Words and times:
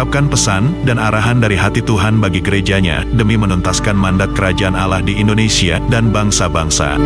mengungkapkan 0.00 0.32
pesan 0.32 0.64
dan 0.88 0.96
arahan 0.96 1.44
dari 1.44 1.60
hati 1.60 1.84
Tuhan 1.84 2.24
bagi 2.24 2.40
gerejanya 2.40 3.04
demi 3.20 3.36
menuntaskan 3.36 3.92
mandat 3.92 4.32
kerajaan 4.32 4.72
Allah 4.72 5.04
di 5.04 5.20
Indonesia 5.20 5.76
dan 5.92 6.08
bangsa-bangsa. 6.08 6.96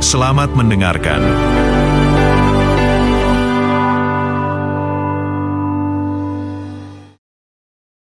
Selamat 0.00 0.56
mendengarkan. 0.56 1.20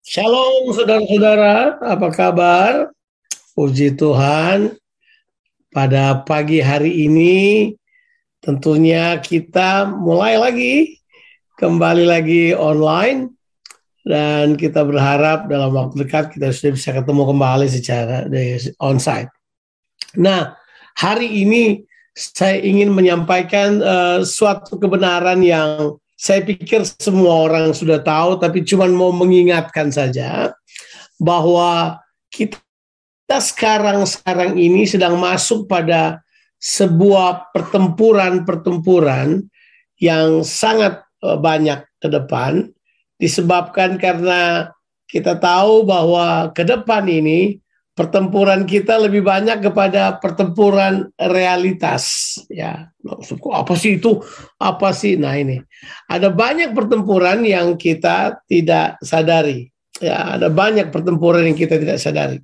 Shalom 0.01 0.73
saudara-saudara, 0.73 1.77
apa 1.77 2.09
kabar? 2.09 2.89
Puji 3.53 3.93
Tuhan, 3.93 4.81
pada 5.69 6.25
pagi 6.25 6.57
hari 6.57 7.05
ini 7.05 7.69
tentunya 8.41 9.21
kita 9.21 9.85
mulai 9.85 10.41
lagi 10.41 11.00
kembali 11.61 12.09
lagi 12.09 12.57
online 12.57 13.37
dan 14.01 14.57
kita 14.57 14.81
berharap 14.81 15.45
dalam 15.45 15.69
waktu 15.77 16.01
dekat 16.01 16.33
kita 16.33 16.49
sudah 16.49 16.71
bisa 16.73 16.89
ketemu 16.89 17.21
kembali 17.29 17.67
secara 17.69 18.25
onsite. 18.81 19.29
Nah, 20.17 20.57
hari 20.97 21.45
ini 21.45 21.85
saya 22.17 22.57
ingin 22.57 22.89
menyampaikan 22.89 23.77
uh, 23.77 24.19
suatu 24.25 24.81
kebenaran 24.81 25.45
yang 25.45 26.01
saya 26.17 26.41
pikir 26.41 26.81
semua 26.97 27.45
orang 27.45 27.77
sudah 27.77 28.01
tahu, 28.01 28.41
tapi 28.41 28.65
cuma 28.65 28.89
mau 28.89 29.13
mengingatkan 29.13 29.93
saja 29.93 30.49
bahwa 31.21 32.01
kita 32.33 32.57
sekarang 33.37 34.01
sekarang 34.09 34.57
ini 34.57 34.89
sedang 34.89 35.13
masuk 35.21 35.69
pada 35.69 36.25
sebuah 36.57 37.53
pertempuran-pertempuran 37.53 39.45
yang 40.01 40.41
sangat 40.41 41.05
Eh, 41.05 41.10
banyak 41.21 41.85
ke 42.01 42.07
depan. 42.09 42.73
Disebabkan 43.21 44.01
karena 44.01 44.73
kita 45.05 45.37
tahu 45.37 45.85
bahwa 45.85 46.49
ke 46.55 46.65
depan 46.65 47.05
ini 47.05 47.61
pertempuran 47.91 48.63
kita 48.63 48.97
lebih 48.97 49.21
banyak 49.21 49.61
kepada 49.61 50.17
pertempuran 50.17 51.11
realitas. 51.19 52.33
Ya 52.49 52.89
apa 53.51 53.73
sih 53.77 54.01
itu? 54.01 54.23
Apa 54.57 54.95
sih? 54.95 55.19
Nah 55.19 55.37
ini. 55.37 55.61
Ada 56.09 56.33
banyak 56.33 56.73
pertempuran 56.73 57.45
yang 57.45 57.75
kita 57.75 58.41
tidak 58.47 58.97
sadari. 59.03 59.69
Ya 60.01 60.39
ada 60.39 60.49
banyak 60.49 60.89
pertempuran 60.89 61.45
yang 61.45 61.57
kita 61.59 61.77
tidak 61.77 61.99
sadari. 62.01 62.39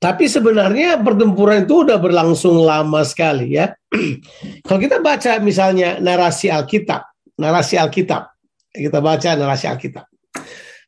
Tapi 0.00 0.24
sebenarnya 0.32 0.96
pertempuran 1.04 1.68
itu 1.68 1.84
udah 1.84 2.00
berlangsung 2.00 2.64
lama 2.64 3.04
sekali 3.04 3.60
ya. 3.60 3.68
Kalau 4.64 4.80
kita 4.80 5.04
baca 5.04 5.36
misalnya 5.44 6.00
narasi 6.00 6.48
Alkitab 6.48 7.09
narasi 7.40 7.80
Alkitab. 7.80 8.28
Kita 8.70 9.00
baca 9.00 9.30
narasi 9.34 9.66
Alkitab. 9.66 10.06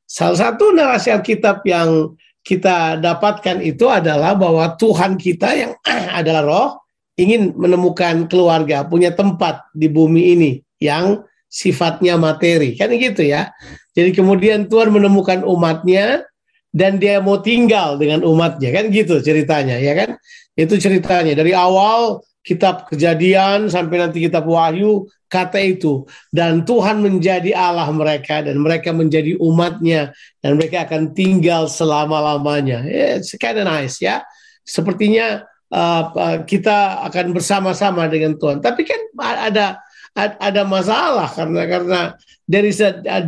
Salah 0.04 0.38
satu 0.38 0.76
narasi 0.76 1.08
Alkitab 1.08 1.64
yang 1.64 2.12
kita 2.44 3.00
dapatkan 3.00 3.64
itu 3.64 3.88
adalah 3.88 4.36
bahwa 4.36 4.76
Tuhan 4.76 5.16
kita 5.16 5.48
yang 5.56 5.72
adalah 6.20 6.42
roh 6.44 6.68
ingin 7.16 7.56
menemukan 7.56 8.28
keluarga, 8.28 8.84
punya 8.84 9.12
tempat 9.12 9.64
di 9.72 9.88
bumi 9.88 10.36
ini 10.36 10.52
yang 10.82 11.24
sifatnya 11.48 12.16
materi. 12.16 12.76
Kan 12.76 12.92
gitu 12.96 13.24
ya. 13.24 13.52
Jadi 13.92 14.16
kemudian 14.16 14.68
Tuhan 14.68 14.88
menemukan 14.88 15.44
umatnya 15.44 16.24
dan 16.72 16.96
dia 16.96 17.20
mau 17.20 17.40
tinggal 17.40 18.00
dengan 18.00 18.24
umatnya. 18.24 18.72
Kan 18.72 18.88
gitu 18.92 19.20
ceritanya 19.20 19.76
ya 19.76 19.92
kan. 19.92 20.10
Itu 20.56 20.76
ceritanya 20.76 21.32
dari 21.32 21.56
awal 21.56 22.20
kitab 22.42 22.90
kejadian 22.90 23.70
sampai 23.70 24.02
nanti 24.02 24.18
kitab 24.26 24.44
wahyu 24.44 25.06
kata 25.30 25.62
itu. 25.62 26.04
Dan 26.28 26.66
Tuhan 26.66 27.00
menjadi 27.00 27.54
Allah 27.54 27.88
mereka 27.94 28.42
dan 28.42 28.58
mereka 28.58 28.90
menjadi 28.90 29.38
umatnya 29.38 30.12
dan 30.42 30.58
mereka 30.58 30.84
akan 30.84 31.14
tinggal 31.14 31.70
selama-lamanya. 31.70 32.84
Yeah, 32.84 33.22
it's 33.22 33.32
kind 33.38 33.62
of 33.62 33.70
nice 33.70 34.02
ya. 34.02 34.26
Sepertinya 34.66 35.46
uh, 35.70 36.42
kita 36.44 37.06
akan 37.08 37.32
bersama-sama 37.32 38.10
dengan 38.10 38.36
Tuhan. 38.36 38.60
Tapi 38.60 38.82
kan 38.84 39.00
ada 39.18 39.80
ada 40.18 40.62
masalah 40.68 41.32
karena 41.32 41.62
karena 41.64 42.00
there 42.44 42.68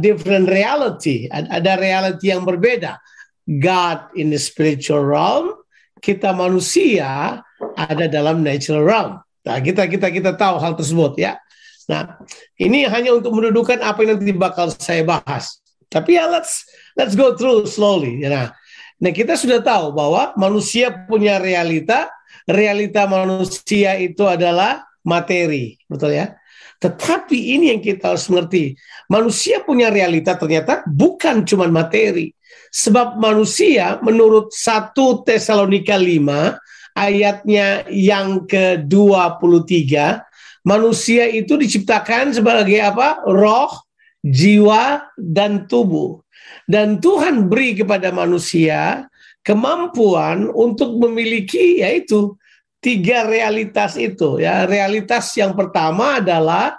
different 0.02 0.50
reality. 0.50 1.30
Ada 1.30 1.80
reality 1.80 2.28
yang 2.34 2.44
berbeda. 2.44 3.00
God 3.44 4.12
in 4.16 4.32
the 4.32 4.40
spiritual 4.40 5.04
realm 5.04 5.64
kita 6.04 6.36
manusia 6.36 7.40
ada 7.72 8.04
dalam 8.10 8.44
natural 8.44 8.84
realm. 8.84 9.10
Nah, 9.44 9.56
kita 9.60 9.88
kita 9.88 10.08
kita 10.12 10.36
tahu 10.36 10.60
hal 10.60 10.76
tersebut 10.76 11.16
ya. 11.20 11.40
Nah, 11.88 12.16
ini 12.56 12.88
hanya 12.88 13.12
untuk 13.12 13.36
mendudukan 13.36 13.80
apa 13.84 14.04
yang 14.04 14.16
nanti 14.16 14.32
bakal 14.32 14.72
saya 14.72 15.04
bahas. 15.04 15.60
Tapi 15.92 16.16
ya 16.16 16.28
let's 16.28 16.64
let's 16.96 17.12
go 17.12 17.36
through 17.36 17.68
slowly. 17.68 18.24
Nah, 18.24 18.56
nah 18.98 19.12
kita 19.12 19.36
sudah 19.36 19.60
tahu 19.60 19.92
bahwa 19.92 20.32
manusia 20.40 20.90
punya 21.06 21.36
realita, 21.36 22.08
realita 22.48 23.04
manusia 23.04 24.00
itu 24.00 24.24
adalah 24.24 24.88
materi, 25.04 25.76
betul 25.84 26.16
ya? 26.16 26.32
Tetapi 26.80 27.56
ini 27.56 27.72
yang 27.72 27.80
kita 27.80 28.16
harus 28.16 28.28
mengerti. 28.32 28.76
Manusia 29.08 29.60
punya 29.64 29.88
realita 29.92 30.36
ternyata 30.36 30.84
bukan 30.88 31.44
cuma 31.44 31.68
materi. 31.68 32.32
Sebab 32.74 33.22
manusia 33.22 34.02
menurut 34.02 34.50
1 34.50 34.92
Tesalonika 35.22 35.94
5 35.94 36.58
ayatnya 36.94 37.84
yang 37.90 38.46
ke-23, 38.46 40.22
manusia 40.64 41.28
itu 41.28 41.58
diciptakan 41.58 42.32
sebagai 42.32 42.78
apa? 42.80 43.20
Roh, 43.26 43.74
jiwa, 44.22 45.10
dan 45.18 45.66
tubuh. 45.66 46.22
Dan 46.64 47.02
Tuhan 47.02 47.50
beri 47.50 47.76
kepada 47.76 48.08
manusia 48.14 49.10
kemampuan 49.44 50.48
untuk 50.48 50.96
memiliki 50.96 51.84
yaitu 51.84 52.38
tiga 52.80 53.28
realitas 53.28 53.96
itu 54.00 54.40
ya. 54.40 54.64
Realitas 54.64 55.32
yang 55.36 55.52
pertama 55.52 56.24
adalah 56.24 56.76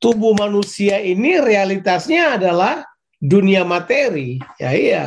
tubuh 0.00 0.32
manusia 0.32 0.96
ini 1.00 1.36
realitasnya 1.36 2.40
adalah 2.40 2.87
dunia 3.18 3.66
materi. 3.66 4.38
Ya 4.62 4.70
iya. 4.74 5.04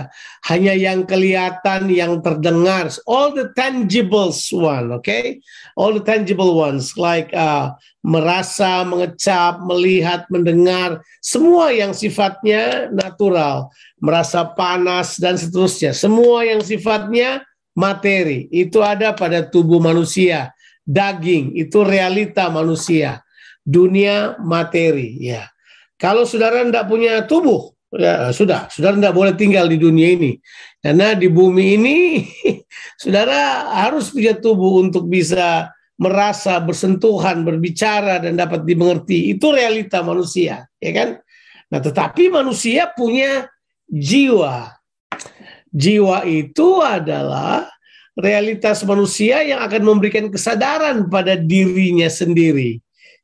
Hanya 0.48 0.76
yang 0.76 1.08
kelihatan 1.08 1.88
yang 1.88 2.20
terdengar. 2.20 2.92
All 3.08 3.32
the 3.32 3.52
tangibles 3.56 4.52
one 4.52 4.92
okay? 5.00 5.40
All 5.80 5.96
the 5.96 6.04
tangible 6.04 6.60
ones 6.60 6.96
like 7.00 7.32
uh, 7.32 7.72
merasa 8.04 8.84
mengecap 8.84 9.64
melihat 9.64 10.28
mendengar. 10.28 11.00
Semua 11.24 11.72
yang 11.72 11.96
sifatnya 11.96 12.92
natural. 12.92 13.72
Merasa 14.04 14.44
panas 14.44 15.16
dan 15.16 15.40
seterusnya. 15.40 15.96
Semua 15.96 16.44
yang 16.44 16.60
sifatnya 16.60 17.48
materi. 17.72 18.52
Itu 18.52 18.84
ada 18.84 19.16
pada 19.16 19.48
tubuh 19.48 19.80
manusia. 19.80 20.52
Daging 20.84 21.56
itu 21.56 21.86
realita 21.88 22.52
manusia. 22.52 23.24
Dunia 23.62 24.36
materi 24.42 25.16
ya. 25.22 25.48
Kalau 26.02 26.26
saudara 26.26 26.66
tidak 26.66 26.90
punya 26.90 27.22
tubuh 27.30 27.70
ya 27.92 28.32
sudah, 28.32 28.72
saudara 28.72 28.96
tidak 28.96 29.16
boleh 29.16 29.34
tinggal 29.36 29.68
di 29.68 29.76
dunia 29.76 30.16
ini. 30.16 30.32
Karena 30.80 31.12
di 31.12 31.28
bumi 31.28 31.66
ini, 31.76 31.98
saudara 33.02 33.68
harus 33.84 34.16
punya 34.16 34.36
tubuh 34.40 34.80
untuk 34.80 35.12
bisa 35.12 35.72
merasa, 36.02 36.58
bersentuhan, 36.58 37.46
berbicara, 37.46 38.24
dan 38.24 38.40
dapat 38.40 38.66
dimengerti. 38.66 39.36
Itu 39.38 39.54
realita 39.54 40.02
manusia, 40.02 40.66
ya 40.82 40.92
kan? 40.96 41.10
Nah, 41.70 41.80
tetapi 41.80 42.34
manusia 42.34 42.90
punya 42.90 43.46
jiwa. 43.86 44.74
Jiwa 45.72 46.26
itu 46.28 46.82
adalah 46.82 47.70
realitas 48.18 48.84
manusia 48.84 49.40
yang 49.46 49.64
akan 49.64 49.84
memberikan 49.88 50.28
kesadaran 50.28 51.08
pada 51.08 51.38
dirinya 51.40 52.10
sendiri. 52.12 52.82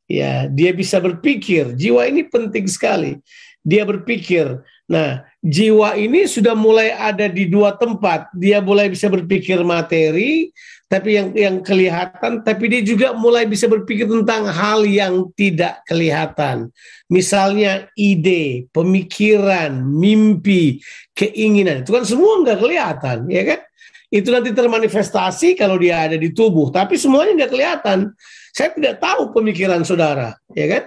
Ya, 0.07 0.47
dia 0.47 0.71
bisa 0.71 1.03
berpikir. 1.03 1.75
Jiwa 1.75 2.07
ini 2.07 2.23
penting 2.23 2.63
sekali 2.71 3.19
dia 3.67 3.83
berpikir 3.83 4.63
Nah, 4.87 5.19
jiwa 5.43 5.99
ini 5.99 6.23
sudah 6.23 6.55
mulai 6.55 6.95
ada 6.95 7.27
di 7.27 7.43
dua 7.43 7.75
tempat. 7.75 8.31
Dia 8.31 8.63
mulai 8.63 8.87
bisa 8.87 9.11
berpikir 9.11 9.59
materi, 9.59 10.55
tapi 10.87 11.19
yang 11.19 11.35
yang 11.35 11.55
kelihatan, 11.59 12.39
tapi 12.39 12.71
dia 12.71 12.79
juga 12.79 13.11
mulai 13.11 13.43
bisa 13.43 13.67
berpikir 13.67 14.07
tentang 14.07 14.47
hal 14.47 14.87
yang 14.87 15.27
tidak 15.35 15.83
kelihatan. 15.83 16.71
Misalnya 17.11 17.91
ide, 17.99 18.71
pemikiran, 18.71 19.75
mimpi, 19.83 20.79
keinginan. 21.11 21.83
Itu 21.83 21.91
kan 21.91 22.07
semua 22.07 22.39
nggak 22.47 22.59
kelihatan, 22.63 23.27
ya 23.27 23.43
kan? 23.43 23.59
Itu 24.07 24.31
nanti 24.31 24.55
termanifestasi 24.55 25.59
kalau 25.59 25.75
dia 25.75 26.07
ada 26.07 26.15
di 26.15 26.31
tubuh, 26.31 26.71
tapi 26.71 26.95
semuanya 26.95 27.43
nggak 27.43 27.51
kelihatan. 27.51 28.15
Saya 28.55 28.71
tidak 28.71 29.03
tahu 29.03 29.35
pemikiran 29.35 29.83
saudara, 29.83 30.31
ya 30.55 30.65
kan? 30.71 30.83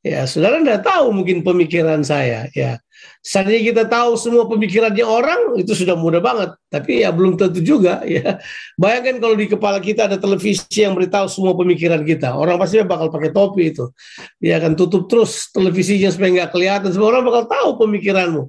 Ya, 0.00 0.24
saudara 0.24 0.64
tidak 0.64 0.80
tahu 0.80 1.12
mungkin 1.12 1.44
pemikiran 1.44 2.00
saya, 2.00 2.48
ya. 2.56 2.80
Seandainya 3.20 3.72
kita 3.72 3.84
tahu 3.84 4.16
semua 4.16 4.48
pemikirannya 4.48 5.04
orang, 5.04 5.60
itu 5.60 5.76
sudah 5.76 5.92
mudah 5.92 6.24
banget. 6.24 6.56
Tapi 6.72 7.04
ya 7.04 7.12
belum 7.12 7.36
tentu 7.36 7.60
juga. 7.60 8.00
Ya. 8.08 8.40
Bayangkan 8.80 9.20
kalau 9.20 9.36
di 9.36 9.44
kepala 9.44 9.76
kita 9.76 10.08
ada 10.08 10.16
televisi 10.16 10.64
yang 10.80 10.96
beritahu 10.96 11.28
semua 11.28 11.52
pemikiran 11.52 12.00
kita. 12.00 12.32
Orang 12.32 12.56
pasti 12.56 12.80
bakal 12.80 13.12
pakai 13.12 13.30
topi 13.32 13.76
itu. 13.76 13.92
Dia 14.40 14.56
akan 14.56 14.72
tutup 14.72 15.04
terus 15.04 15.52
televisinya 15.52 16.08
supaya 16.08 16.42
nggak 16.42 16.50
kelihatan. 16.52 16.88
Semua 16.96 17.08
orang 17.16 17.22
bakal 17.28 17.44
tahu 17.48 17.68
pemikiranmu. 17.84 18.42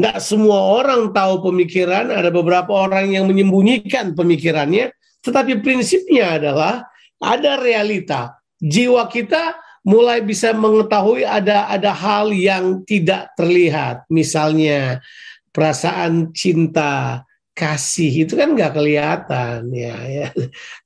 Nggak 0.00 0.16
semua 0.24 0.58
orang 0.80 1.12
tahu 1.12 1.34
pemikiran. 1.52 2.08
Ada 2.08 2.32
beberapa 2.32 2.72
orang 2.72 3.12
yang 3.12 3.28
menyembunyikan 3.28 4.16
pemikirannya. 4.16 4.88
Tetapi 5.20 5.60
prinsipnya 5.60 6.40
adalah 6.40 6.88
ada 7.20 7.60
realita. 7.60 8.40
Jiwa 8.56 9.04
kita 9.08 9.63
mulai 9.84 10.24
bisa 10.24 10.56
mengetahui 10.56 11.28
ada 11.28 11.68
ada 11.68 11.92
hal 11.92 12.32
yang 12.32 12.80
tidak 12.88 13.30
terlihat, 13.36 14.08
misalnya 14.08 15.04
perasaan 15.52 16.32
cinta, 16.32 17.22
kasih 17.54 18.26
itu 18.26 18.34
kan 18.34 18.56
nggak 18.56 18.74
kelihatan 18.74 19.70
ya, 19.70 19.94
ya. 20.08 20.28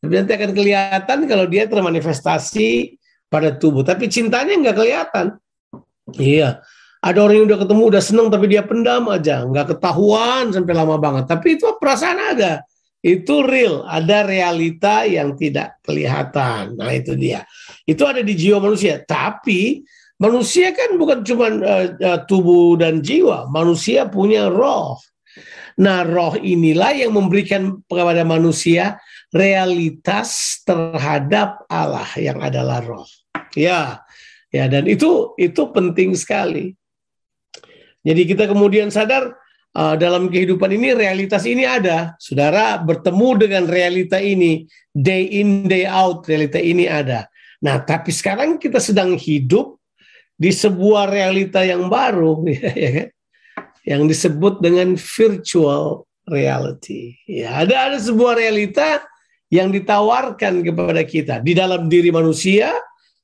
Tapi 0.03 0.13
nanti 0.13 0.33
akan 0.37 0.51
kelihatan 0.53 1.19
kalau 1.25 1.47
dia 1.49 1.65
termanifestasi 1.65 2.99
pada 3.33 3.57
tubuh. 3.57 3.87
Tapi 3.87 4.11
cintanya 4.11 4.53
nggak 4.59 4.77
kelihatan. 4.77 5.27
Iya. 6.19 6.61
Ada 6.99 7.23
orang 7.23 7.37
yang 7.41 7.47
udah 7.47 7.59
ketemu 7.63 7.83
udah 7.95 8.03
seneng 8.03 8.27
tapi 8.27 8.51
dia 8.51 8.67
pendam 8.67 9.07
aja, 9.07 9.47
nggak 9.47 9.79
ketahuan 9.79 10.51
sampai 10.51 10.75
lama 10.75 10.99
banget. 10.99 11.31
Tapi 11.31 11.55
itu 11.55 11.71
perasaan 11.79 12.35
ada 12.35 12.67
itu 12.99 13.47
real, 13.47 13.87
ada 13.87 14.27
realita 14.27 15.07
yang 15.07 15.39
tidak 15.39 15.79
kelihatan. 15.87 16.75
Nah, 16.75 16.91
itu 16.91 17.15
dia. 17.15 17.47
Itu 17.87 18.03
ada 18.03 18.27
di 18.27 18.35
jiwa 18.35 18.59
manusia, 18.59 18.99
tapi 19.07 19.87
manusia 20.19 20.75
kan 20.75 20.99
bukan 20.99 21.23
cuma 21.23 21.47
uh, 21.47 21.87
uh, 21.95 22.19
tubuh 22.27 22.75
dan 22.75 22.99
jiwa, 22.99 23.47
manusia 23.55 24.11
punya 24.11 24.51
roh. 24.51 24.99
Nah, 25.79 26.03
roh 26.03 26.35
inilah 26.35 26.91
yang 26.91 27.15
memberikan 27.15 27.79
kepada 27.87 28.27
manusia 28.27 28.99
realitas 29.31 30.59
terhadap 30.67 31.63
Allah 31.71 32.11
yang 32.19 32.43
adalah 32.43 32.83
roh. 32.83 33.07
Ya. 33.55 34.03
Ya, 34.49 34.65
dan 34.65 34.89
itu 34.89 35.37
itu 35.37 35.61
penting 35.77 36.17
sekali. 36.17 36.73
Jadi 38.01 38.25
kita 38.25 38.49
kemudian 38.49 38.89
sadar 38.89 39.37
uh, 39.79 39.95
dalam 39.95 40.27
kehidupan 40.27 40.75
ini 40.75 40.91
realitas 40.99 41.47
ini 41.47 41.63
ada. 41.63 42.19
Saudara 42.19 42.75
bertemu 42.83 43.29
dengan 43.39 43.65
realita 43.71 44.19
ini 44.19 44.67
day 44.91 45.39
in 45.39 45.71
day 45.71 45.87
out 45.87 46.27
realita 46.27 46.59
ini 46.59 46.91
ada. 46.91 47.31
Nah, 47.63 47.79
tapi 47.83 48.11
sekarang 48.11 48.59
kita 48.59 48.83
sedang 48.83 49.15
hidup 49.15 49.79
di 50.35 50.51
sebuah 50.51 51.11
realita 51.11 51.63
yang 51.63 51.87
baru 51.87 52.43
ya 52.51 52.91
kan? 53.03 53.09
Yang 53.87 54.03
disebut 54.15 54.61
dengan 54.61 54.99
virtual 54.99 56.05
reality. 56.29 57.17
Ya, 57.25 57.65
ada 57.65 57.89
ada 57.89 57.99
sebuah 57.99 58.37
realita 58.37 59.01
yang 59.49 59.73
ditawarkan 59.73 60.61
kepada 60.61 61.03
kita 61.09 61.41
di 61.41 61.57
dalam 61.57 61.89
diri 61.89 62.13
manusia 62.13 62.69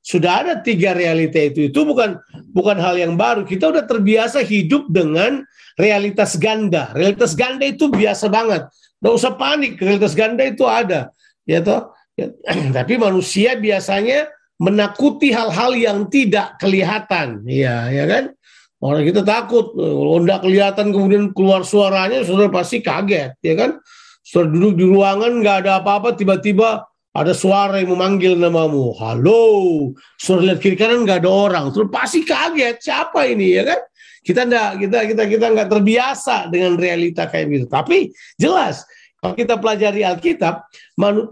sudah 0.05 0.45
ada 0.45 0.53
tiga 0.61 0.93
realita 0.93 1.41
itu. 1.41 1.73
Itu 1.73 1.81
bukan 1.81 2.21
bukan 2.53 2.77
hal 2.77 2.93
yang 2.93 3.17
baru. 3.17 3.41
Kita 3.41 3.73
udah 3.73 3.89
terbiasa 3.89 4.45
hidup 4.45 4.85
dengan 4.93 5.41
realitas 5.81 6.37
ganda. 6.37 6.93
Realitas 6.93 7.33
ganda 7.33 7.65
itu 7.65 7.89
biasa 7.89 8.29
banget. 8.29 8.69
Nggak 9.01 9.13
usah 9.17 9.33
panik, 9.33 9.81
realitas 9.81 10.13
ganda 10.13 10.45
itu 10.45 10.69
ada. 10.69 11.09
Ya 11.49 11.65
toh? 11.65 11.89
Ya, 12.13 12.29
tapi 12.77 13.01
manusia 13.01 13.57
biasanya 13.57 14.29
menakuti 14.61 15.33
hal-hal 15.33 15.73
yang 15.73 16.05
tidak 16.05 16.61
kelihatan. 16.61 17.41
Ya, 17.49 17.89
ya 17.89 18.05
kan? 18.05 18.37
Orang 18.77 19.01
kita 19.09 19.25
takut, 19.25 19.73
kalau 19.73 20.21
tidak 20.21 20.45
kelihatan 20.45 20.85
kemudian 20.93 21.23
keluar 21.33 21.65
suaranya, 21.65 22.21
sudah 22.21 22.53
pasti 22.53 22.85
kaget, 22.85 23.33
ya 23.41 23.57
kan? 23.57 23.81
Sudah 24.21 24.53
duduk 24.53 24.73
di 24.77 24.85
ruangan, 24.85 25.41
nggak 25.41 25.65
ada 25.65 25.81
apa-apa, 25.81 26.13
tiba-tiba 26.13 26.85
ada 27.15 27.31
suara 27.31 27.79
yang 27.79 27.95
memanggil 27.95 28.35
namamu. 28.35 28.91
Halo, 28.99 29.95
sudah 30.19 30.51
lihat 30.51 30.59
kiri 30.59 30.75
kanan 30.75 31.07
nggak 31.07 31.23
ada 31.23 31.31
orang, 31.31 31.65
sudah 31.71 31.87
pasti 31.87 32.27
kaget, 32.27 32.83
siapa 32.83 33.23
ini, 33.23 33.55
ya 33.55 33.63
kan? 33.63 33.81
Kita 34.25 34.43
enggak 34.43 34.69
kita 34.83 34.97
kita 35.15 35.23
kita 35.31 35.45
enggak 35.47 35.69
terbiasa 35.71 36.51
dengan 36.51 36.75
realita 36.75 37.31
kayak 37.31 37.45
gitu. 37.55 37.65
Tapi 37.71 38.11
jelas 38.35 38.83
kalau 39.23 39.37
kita 39.37 39.55
pelajari 39.55 40.03
Alkitab, 40.03 40.67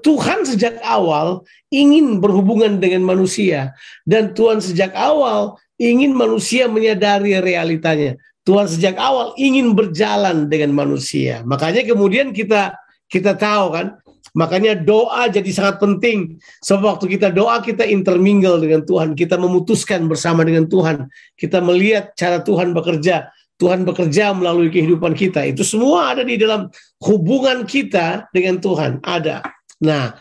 Tuhan 0.05 0.39
sejak 0.47 0.79
awal 0.87 1.43
ingin 1.67 2.23
berhubungan 2.23 2.79
dengan 2.79 3.03
manusia 3.03 3.75
dan 4.07 4.31
Tuhan 4.31 4.63
sejak 4.63 4.95
awal 4.95 5.57
ingin 5.81 6.15
manusia 6.15 6.69
menyadari 6.71 7.35
realitanya. 7.43 8.15
Tuhan 8.45 8.67
sejak 8.69 8.95
awal 8.99 9.35
ingin 9.41 9.73
berjalan 9.73 10.47
dengan 10.47 10.71
manusia. 10.75 11.41
Makanya 11.43 11.83
kemudian 11.87 12.29
kita 12.31 12.77
kita 13.09 13.35
tahu 13.35 13.65
kan 13.73 13.87
Makanya 14.33 14.73
doa 14.73 15.29
jadi 15.29 15.45
sangat 15.53 15.77
penting. 15.77 16.41
Sebab 16.65 16.97
waktu 16.97 17.05
kita 17.17 17.29
doa 17.29 17.61
kita 17.61 17.85
intermingle 17.85 18.57
dengan 18.57 18.81
Tuhan, 18.81 19.13
kita 19.13 19.37
memutuskan 19.37 20.09
bersama 20.09 20.41
dengan 20.41 20.65
Tuhan, 20.65 21.05
kita 21.37 21.61
melihat 21.61 22.17
cara 22.17 22.41
Tuhan 22.41 22.73
bekerja. 22.73 23.29
Tuhan 23.61 23.85
bekerja 23.85 24.33
melalui 24.33 24.73
kehidupan 24.73 25.13
kita. 25.13 25.45
Itu 25.45 25.61
semua 25.61 26.17
ada 26.17 26.25
di 26.25 26.35
dalam 26.35 26.67
hubungan 27.05 27.63
kita 27.69 28.27
dengan 28.33 28.57
Tuhan. 28.57 28.99
Ada. 29.05 29.45
Nah, 29.85 30.17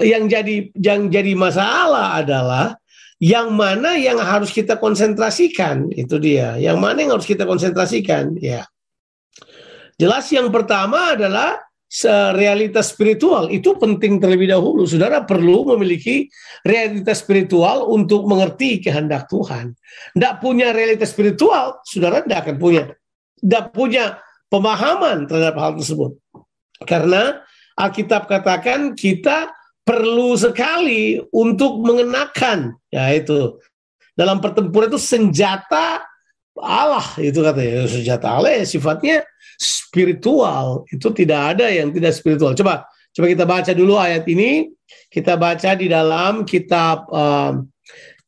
yang 0.00 0.30
jadi 0.30 0.70
yang 0.78 1.10
jadi 1.10 1.34
masalah 1.34 2.22
adalah 2.22 2.78
yang 3.18 3.50
mana 3.50 3.98
yang 3.98 4.22
harus 4.22 4.54
kita 4.54 4.78
konsentrasikan 4.78 5.90
itu 5.90 6.22
dia. 6.22 6.54
Yang 6.56 6.78
mana 6.78 6.98
yang 7.02 7.12
harus 7.18 7.26
kita 7.26 7.42
konsentrasikan 7.42 8.38
ya. 8.38 8.62
Jelas 9.98 10.30
yang 10.30 10.54
pertama 10.54 11.18
adalah 11.18 11.58
realitas 12.36 12.92
spiritual 12.92 13.48
itu 13.48 13.72
penting 13.80 14.20
terlebih 14.20 14.52
dahulu. 14.52 14.84
Saudara 14.84 15.24
perlu 15.24 15.64
memiliki 15.74 16.28
realitas 16.62 17.24
spiritual 17.24 17.88
untuk 17.88 18.28
mengerti 18.28 18.84
kehendak 18.84 19.26
Tuhan. 19.32 19.72
Tidak 20.12 20.34
punya 20.44 20.76
realitas 20.76 21.16
spiritual, 21.16 21.80
saudara 21.88 22.20
tidak 22.20 22.44
akan 22.44 22.56
punya. 22.60 22.84
Tidak 23.40 23.64
punya 23.72 24.20
pemahaman 24.52 25.24
terhadap 25.24 25.56
hal 25.56 25.72
tersebut. 25.80 26.12
Karena 26.84 27.40
Alkitab 27.78 28.28
katakan 28.28 28.92
kita 28.92 29.48
perlu 29.86 30.36
sekali 30.36 31.16
untuk 31.32 31.80
mengenakan, 31.80 32.76
yaitu 32.92 33.56
dalam 34.12 34.42
pertempuran 34.42 34.92
itu 34.92 35.00
senjata 35.00 36.04
Allah 36.58 37.06
itu 37.22 37.38
katanya 37.38 37.86
senjata 37.86 38.26
Allah 38.34 38.50
ya 38.58 38.64
sifatnya 38.66 39.16
spiritual 39.58 40.86
itu 40.86 41.10
tidak 41.10 41.58
ada 41.58 41.66
yang 41.66 41.90
tidak 41.90 42.14
spiritual. 42.14 42.54
Coba 42.54 42.86
coba 43.10 43.26
kita 43.26 43.44
baca 43.44 43.72
dulu 43.74 43.98
ayat 43.98 44.24
ini. 44.30 44.70
Kita 45.10 45.36
baca 45.36 45.76
di 45.76 45.90
dalam 45.90 46.48
kitab 46.48 47.10
uh, 47.12 47.60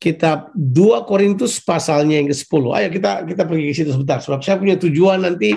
kitab 0.00 0.50
2 0.56 1.08
Korintus 1.08 1.60
pasalnya 1.60 2.20
yang 2.20 2.28
ke-10 2.32 2.64
ayo 2.72 2.88
kita 2.88 3.10
kita 3.28 3.42
pergi 3.46 3.64
ke 3.70 3.74
situ 3.76 3.90
sebentar. 3.94 4.18
Sebab 4.20 4.40
saya 4.40 4.56
punya 4.58 4.76
tujuan 4.80 5.24
nanti 5.24 5.54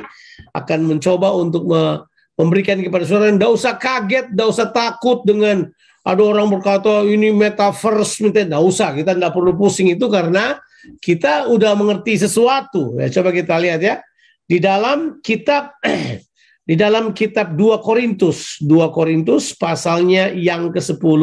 akan 0.53 0.79
mencoba 0.95 1.33
untuk 1.33 1.65
me 1.67 2.05
memberikan 2.37 2.77
kepada 2.79 3.03
saudara. 3.07 3.33
Tidak 3.33 3.51
usah 3.51 3.73
kaget 3.79 4.25
tidak 4.31 4.47
usah 4.51 4.67
takut 4.69 5.25
dengan 5.25 5.65
ada 6.03 6.21
orang 6.21 6.51
berkata 6.51 7.07
ini 7.07 7.31
metaverse 7.31 8.19
tidak 8.19 8.59
usah 8.59 8.91
kita 8.91 9.15
tidak 9.15 9.31
perlu 9.31 9.55
pusing 9.55 9.95
itu 9.95 10.11
karena 10.11 10.59
kita 10.99 11.47
udah 11.47 11.71
mengerti 11.79 12.19
sesuatu. 12.19 12.99
Ya, 12.99 13.07
coba 13.07 13.31
kita 13.31 13.55
lihat 13.55 13.79
ya. 13.79 14.03
Di 14.53 14.61
dalam 14.61 15.17
kitab 15.25 15.81
di 16.69 16.77
dalam 16.77 17.09
kitab 17.09 17.57
2 17.57 17.81
Korintus, 17.81 18.61
2 18.61 18.93
Korintus 18.93 19.57
pasalnya 19.57 20.29
yang 20.29 20.69
ke-10 20.69 21.21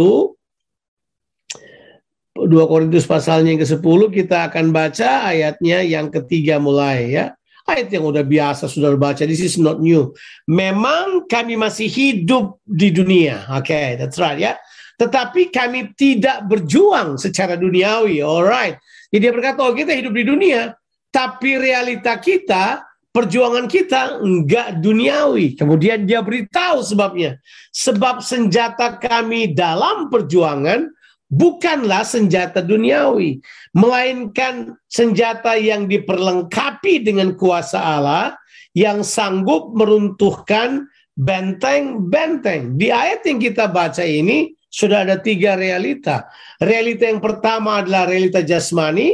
2 2.35 2.51
Korintus 2.67 3.07
pasalnya 3.07 3.55
yang 3.55 3.63
ke-10 3.63 4.01
kita 4.11 4.51
akan 4.51 4.75
baca 4.75 5.31
ayatnya 5.31 5.79
yang 5.87 6.11
ketiga 6.11 6.59
mulai 6.59 7.15
ya. 7.15 7.25
Ayat 7.71 7.95
yang 7.95 8.11
udah 8.11 8.27
biasa 8.27 8.67
sudah 8.67 8.99
baca, 8.99 9.23
this 9.23 9.39
is 9.39 9.55
not 9.55 9.79
new. 9.79 10.11
Memang 10.51 11.31
kami 11.31 11.55
masih 11.55 11.87
hidup 11.87 12.59
di 12.67 12.91
dunia. 12.91 13.47
Oke, 13.55 13.71
okay, 13.71 13.87
that's 13.95 14.19
right 14.19 14.43
ya. 14.43 14.59
Tetapi 14.99 15.55
kami 15.55 15.95
tidak 15.95 16.51
berjuang 16.51 17.15
secara 17.15 17.55
duniawi. 17.55 18.27
Alright. 18.27 18.75
Jadi 19.15 19.23
dia 19.23 19.31
berkata, 19.31 19.63
oh 19.63 19.77
kita 19.77 19.95
hidup 19.95 20.19
di 20.19 20.25
dunia, 20.27 20.75
tapi 21.15 21.61
realita 21.61 22.19
kita 22.19 22.90
perjuangan 23.11 23.67
kita 23.67 24.23
enggak 24.23 24.79
duniawi. 24.83 25.59
Kemudian 25.59 26.07
dia 26.07 26.23
beritahu 26.23 26.83
sebabnya. 26.83 27.39
Sebab 27.75 28.23
senjata 28.23 28.99
kami 28.99 29.55
dalam 29.55 30.11
perjuangan 30.11 30.91
bukanlah 31.31 32.03
senjata 32.03 32.59
duniawi, 32.63 33.39
melainkan 33.75 34.75
senjata 34.91 35.55
yang 35.55 35.87
diperlengkapi 35.87 37.07
dengan 37.07 37.39
kuasa 37.39 37.79
Allah 37.79 38.35
yang 38.75 39.03
sanggup 39.03 39.75
meruntuhkan 39.75 40.91
benteng-benteng. 41.19 42.79
Di 42.79 42.91
ayat 42.91 43.27
yang 43.27 43.39
kita 43.39 43.71
baca 43.71 44.03
ini 44.03 44.55
sudah 44.71 45.03
ada 45.03 45.19
tiga 45.19 45.59
realita. 45.59 46.31
Realita 46.63 47.11
yang 47.11 47.19
pertama 47.19 47.83
adalah 47.83 48.07
realita 48.07 48.43
jasmani, 48.47 49.11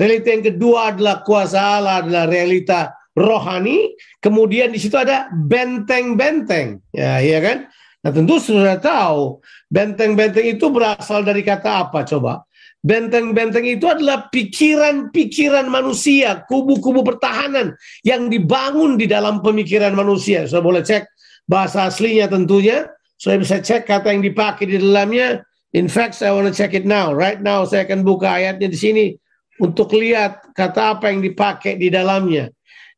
realita 0.00 0.28
yang 0.32 0.44
kedua 0.52 0.96
adalah 0.96 1.20
kuasa 1.20 1.80
Allah 1.80 2.00
adalah 2.00 2.24
realita 2.28 2.92
rohani, 3.14 3.94
kemudian 4.18 4.74
di 4.74 4.78
situ 4.82 4.98
ada 4.98 5.30
benteng-benteng. 5.30 6.82
Ya, 6.90 7.22
iya 7.22 7.38
kan? 7.40 7.58
Nah, 8.04 8.12
tentu 8.12 8.36
sudah 8.36 8.76
tahu 8.76 9.40
benteng-benteng 9.72 10.44
itu 10.44 10.68
berasal 10.68 11.24
dari 11.24 11.40
kata 11.40 11.88
apa 11.88 12.04
coba? 12.04 12.44
Benteng-benteng 12.84 13.64
itu 13.64 13.88
adalah 13.88 14.28
pikiran-pikiran 14.28 15.64
manusia, 15.72 16.44
kubu-kubu 16.44 17.00
pertahanan 17.00 17.72
yang 18.04 18.28
dibangun 18.28 19.00
di 19.00 19.08
dalam 19.08 19.40
pemikiran 19.40 19.96
manusia. 19.96 20.44
Saya 20.44 20.60
boleh 20.60 20.84
cek 20.84 21.08
bahasa 21.48 21.88
aslinya 21.88 22.28
tentunya. 22.28 22.84
Saya 23.16 23.40
bisa 23.40 23.56
cek 23.64 23.88
kata 23.88 24.12
yang 24.12 24.20
dipakai 24.20 24.68
di 24.68 24.76
dalamnya. 24.76 25.40
In 25.72 25.88
fact, 25.88 26.20
saya 26.20 26.36
want 26.36 26.46
to 26.46 26.52
check 26.52 26.76
it 26.76 26.84
now. 26.84 27.08
Right 27.10 27.40
now, 27.40 27.64
saya 27.64 27.88
akan 27.88 28.04
buka 28.04 28.36
ayatnya 28.36 28.68
di 28.68 28.76
sini 28.76 29.04
untuk 29.58 29.90
lihat 29.96 30.52
kata 30.54 31.00
apa 31.00 31.08
yang 31.08 31.24
dipakai 31.24 31.80
di 31.80 31.88
dalamnya. 31.88 32.52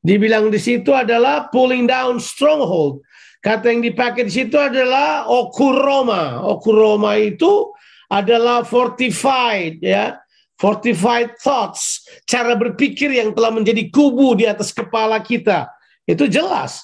Dibilang 0.07 0.55
di 0.55 0.63
situ 0.63 0.95
adalah 0.95 1.51
pulling 1.51 1.91
down 1.91 2.23
stronghold. 2.23 3.03
Kata 3.43 3.75
yang 3.75 3.83
dipakai 3.83 4.31
di 4.31 4.33
situ 4.39 4.55
adalah 4.55 5.27
okuroma. 5.27 6.47
Okuroma 6.47 7.19
itu 7.19 7.75
adalah 8.07 8.63
fortified 8.63 9.83
ya. 9.83 10.15
Fortified 10.57 11.37
thoughts, 11.37 12.09
cara 12.25 12.57
berpikir 12.57 13.13
yang 13.13 13.37
telah 13.37 13.53
menjadi 13.53 13.93
kubu 13.93 14.33
di 14.41 14.49
atas 14.49 14.73
kepala 14.73 15.21
kita. 15.21 15.69
Itu 16.09 16.31
jelas. 16.33 16.81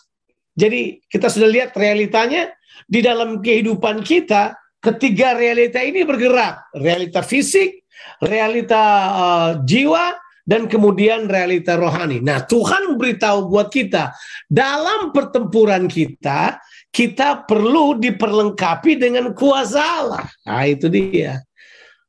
Jadi 0.53 1.01
kita 1.09 1.33
sudah 1.33 1.49
lihat 1.49 1.73
realitanya 1.73 2.53
di 2.85 3.01
dalam 3.01 3.41
kehidupan 3.41 4.05
kita 4.05 4.53
ketiga 4.77 5.33
realita 5.33 5.81
ini 5.81 6.05
bergerak. 6.05 6.69
Realita 6.77 7.25
fisik, 7.25 7.89
realita 8.21 8.83
uh, 9.15 9.51
jiwa, 9.65 10.21
dan 10.43 10.67
kemudian 10.67 11.31
realita 11.31 11.79
rohani. 11.79 12.19
Nah, 12.19 12.43
Tuhan 12.43 12.99
beritahu 12.99 13.47
buat 13.47 13.71
kita, 13.71 14.11
dalam 14.51 15.15
pertempuran 15.15 15.87
kita, 15.87 16.59
kita 16.91 17.47
perlu 17.47 17.97
diperlengkapi 17.97 18.99
dengan 18.99 19.31
kuasa 19.33 19.81
Allah. 19.81 20.27
Nah, 20.45 20.65
itu 20.67 20.91
dia. 20.91 21.41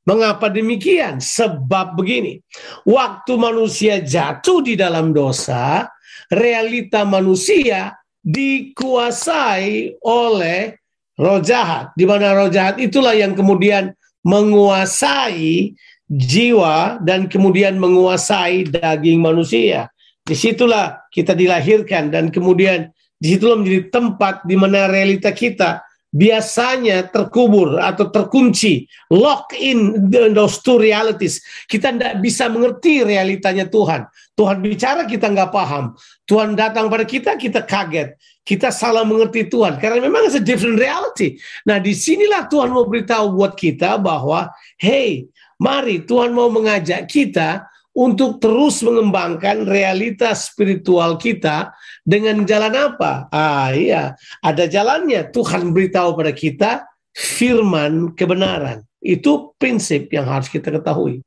Mengapa 0.03 0.51
demikian? 0.51 1.23
Sebab 1.23 1.95
begini, 1.95 2.43
waktu 2.83 3.33
manusia 3.39 4.03
jatuh 4.03 4.59
di 4.59 4.75
dalam 4.75 5.15
dosa, 5.15 5.87
realita 6.27 7.07
manusia 7.07 7.95
dikuasai 8.19 10.03
oleh 10.03 10.75
roh 11.15 11.39
jahat. 11.39 11.95
Di 11.95 12.03
mana 12.03 12.35
roh 12.35 12.51
jahat 12.51 12.83
itulah 12.83 13.15
yang 13.15 13.31
kemudian 13.31 13.95
menguasai 14.27 15.75
jiwa 16.13 17.01
dan 17.01 17.25
kemudian 17.25 17.81
menguasai 17.81 18.69
daging 18.69 19.17
manusia. 19.17 19.89
Di 20.23 20.37
situlah 20.37 21.03
kita 21.09 21.35
dilahirkan 21.35 22.13
dan 22.13 22.29
kemudian 22.29 22.93
di 23.17 23.35
situlah 23.35 23.59
menjadi 23.59 23.81
tempat 23.91 24.45
di 24.45 24.55
mana 24.55 24.87
realita 24.87 25.33
kita 25.33 25.83
biasanya 26.13 27.09
terkubur 27.09 27.81
atau 27.81 28.13
terkunci, 28.13 28.85
lock 29.09 29.57
in 29.57 30.07
those 30.37 30.61
two 30.61 30.77
realities. 30.77 31.41
Kita 31.65 31.89
tidak 31.89 32.21
bisa 32.21 32.45
mengerti 32.47 33.01
realitanya 33.01 33.65
Tuhan. 33.65 34.05
Tuhan 34.37 34.61
bicara 34.61 35.09
kita 35.09 35.33
nggak 35.33 35.49
paham. 35.49 35.97
Tuhan 36.29 36.53
datang 36.53 36.87
pada 36.93 37.03
kita 37.03 37.33
kita 37.35 37.65
kaget. 37.65 38.13
Kita 38.43 38.75
salah 38.75 39.07
mengerti 39.07 39.47
Tuhan 39.47 39.79
karena 39.79 40.03
memang 40.03 40.27
it's 40.27 40.35
a 40.35 40.43
different 40.43 40.75
reality. 40.75 41.39
Nah 41.63 41.79
di 41.79 41.95
sinilah 41.95 42.51
Tuhan 42.51 42.75
mau 42.75 42.83
beritahu 42.85 43.39
buat 43.39 43.55
kita 43.55 43.95
bahwa 43.97 44.51
hey 44.77 45.31
Mari 45.61 46.05
Tuhan 46.07 46.33
mau 46.33 46.49
mengajak 46.49 47.09
kita 47.09 47.67
untuk 47.93 48.41
terus 48.41 48.81
mengembangkan 48.81 49.69
realitas 49.69 50.49
spiritual 50.49 51.15
kita 51.21 51.71
dengan 52.01 52.41
jalan 52.43 52.73
apa? 52.73 53.29
Ah 53.29 53.69
iya, 53.69 54.17
ada 54.41 54.65
jalannya. 54.65 55.29
Tuhan 55.29 55.69
beritahu 55.71 56.17
pada 56.17 56.33
kita 56.33 56.89
firman 57.13 58.17
kebenaran. 58.17 58.81
Itu 59.03 59.53
prinsip 59.59 60.09
yang 60.09 60.25
harus 60.25 60.49
kita 60.49 60.73
ketahui. 60.73 61.21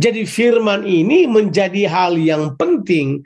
Jadi 0.00 0.24
firman 0.24 0.86
ini 0.86 1.26
menjadi 1.28 1.84
hal 1.90 2.16
yang 2.16 2.54
penting 2.56 3.20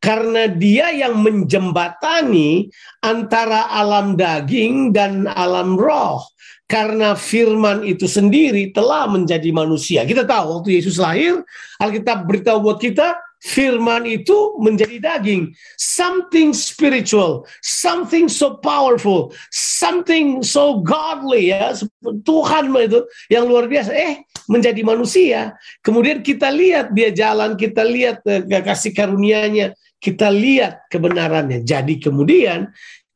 karena 0.00 0.48
dia 0.48 0.92
yang 0.92 1.20
menjembatani 1.20 2.68
antara 3.04 3.68
alam 3.68 4.16
daging 4.16 4.92
dan 4.92 5.28
alam 5.28 5.76
roh 5.76 6.24
karena 6.70 7.18
firman 7.18 7.82
itu 7.82 8.06
sendiri 8.06 8.70
telah 8.70 9.10
menjadi 9.10 9.50
manusia. 9.50 10.06
Kita 10.06 10.22
tahu 10.22 10.62
waktu 10.62 10.78
Yesus 10.78 11.02
lahir, 11.02 11.42
Alkitab 11.82 12.30
beritahu 12.30 12.62
buat 12.62 12.78
kita, 12.78 13.18
firman 13.42 14.06
itu 14.06 14.54
menjadi 14.62 15.02
daging. 15.02 15.50
Something 15.74 16.54
spiritual, 16.54 17.42
something 17.58 18.30
so 18.30 18.62
powerful, 18.62 19.34
something 19.50 20.46
so 20.46 20.78
godly 20.86 21.50
ya. 21.50 21.74
Tuhan 22.22 22.70
itu 22.70 23.02
yang 23.34 23.50
luar 23.50 23.66
biasa. 23.66 23.90
Eh, 23.90 24.22
menjadi 24.46 24.82
manusia. 24.86 25.58
Kemudian 25.82 26.22
kita 26.22 26.54
lihat 26.54 26.94
dia 26.94 27.10
jalan, 27.10 27.58
kita 27.58 27.82
lihat 27.82 28.22
uh, 28.26 28.62
kasih 28.62 28.94
karunia-Nya, 28.94 29.74
kita 29.98 30.30
lihat 30.30 30.86
kebenarannya. 30.86 31.66
Jadi 31.66 31.98
kemudian 31.98 32.70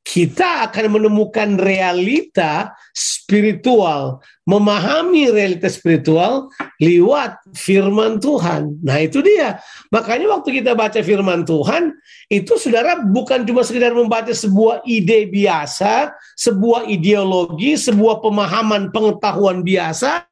kita 0.05 0.69
akan 0.69 1.01
menemukan 1.01 1.57
realita 1.57 2.77
spiritual, 2.93 4.21
memahami 4.45 5.33
realita 5.33 5.73
spiritual 5.73 6.53
lewat 6.77 7.41
firman 7.57 8.21
Tuhan. 8.21 8.85
Nah, 8.85 9.01
itu 9.01 9.25
dia. 9.25 9.65
Makanya 9.89 10.29
waktu 10.29 10.61
kita 10.61 10.77
baca 10.77 11.01
firman 11.01 11.49
Tuhan, 11.49 11.97
itu 12.29 12.53
saudara 12.61 13.01
bukan 13.01 13.49
cuma 13.49 13.65
sekedar 13.65 13.97
membaca 13.97 14.29
sebuah 14.29 14.85
ide 14.85 15.25
biasa, 15.25 16.13
sebuah 16.37 16.85
ideologi, 16.85 17.73
sebuah 17.81 18.21
pemahaman 18.21 18.93
pengetahuan 18.93 19.65
biasa, 19.65 20.29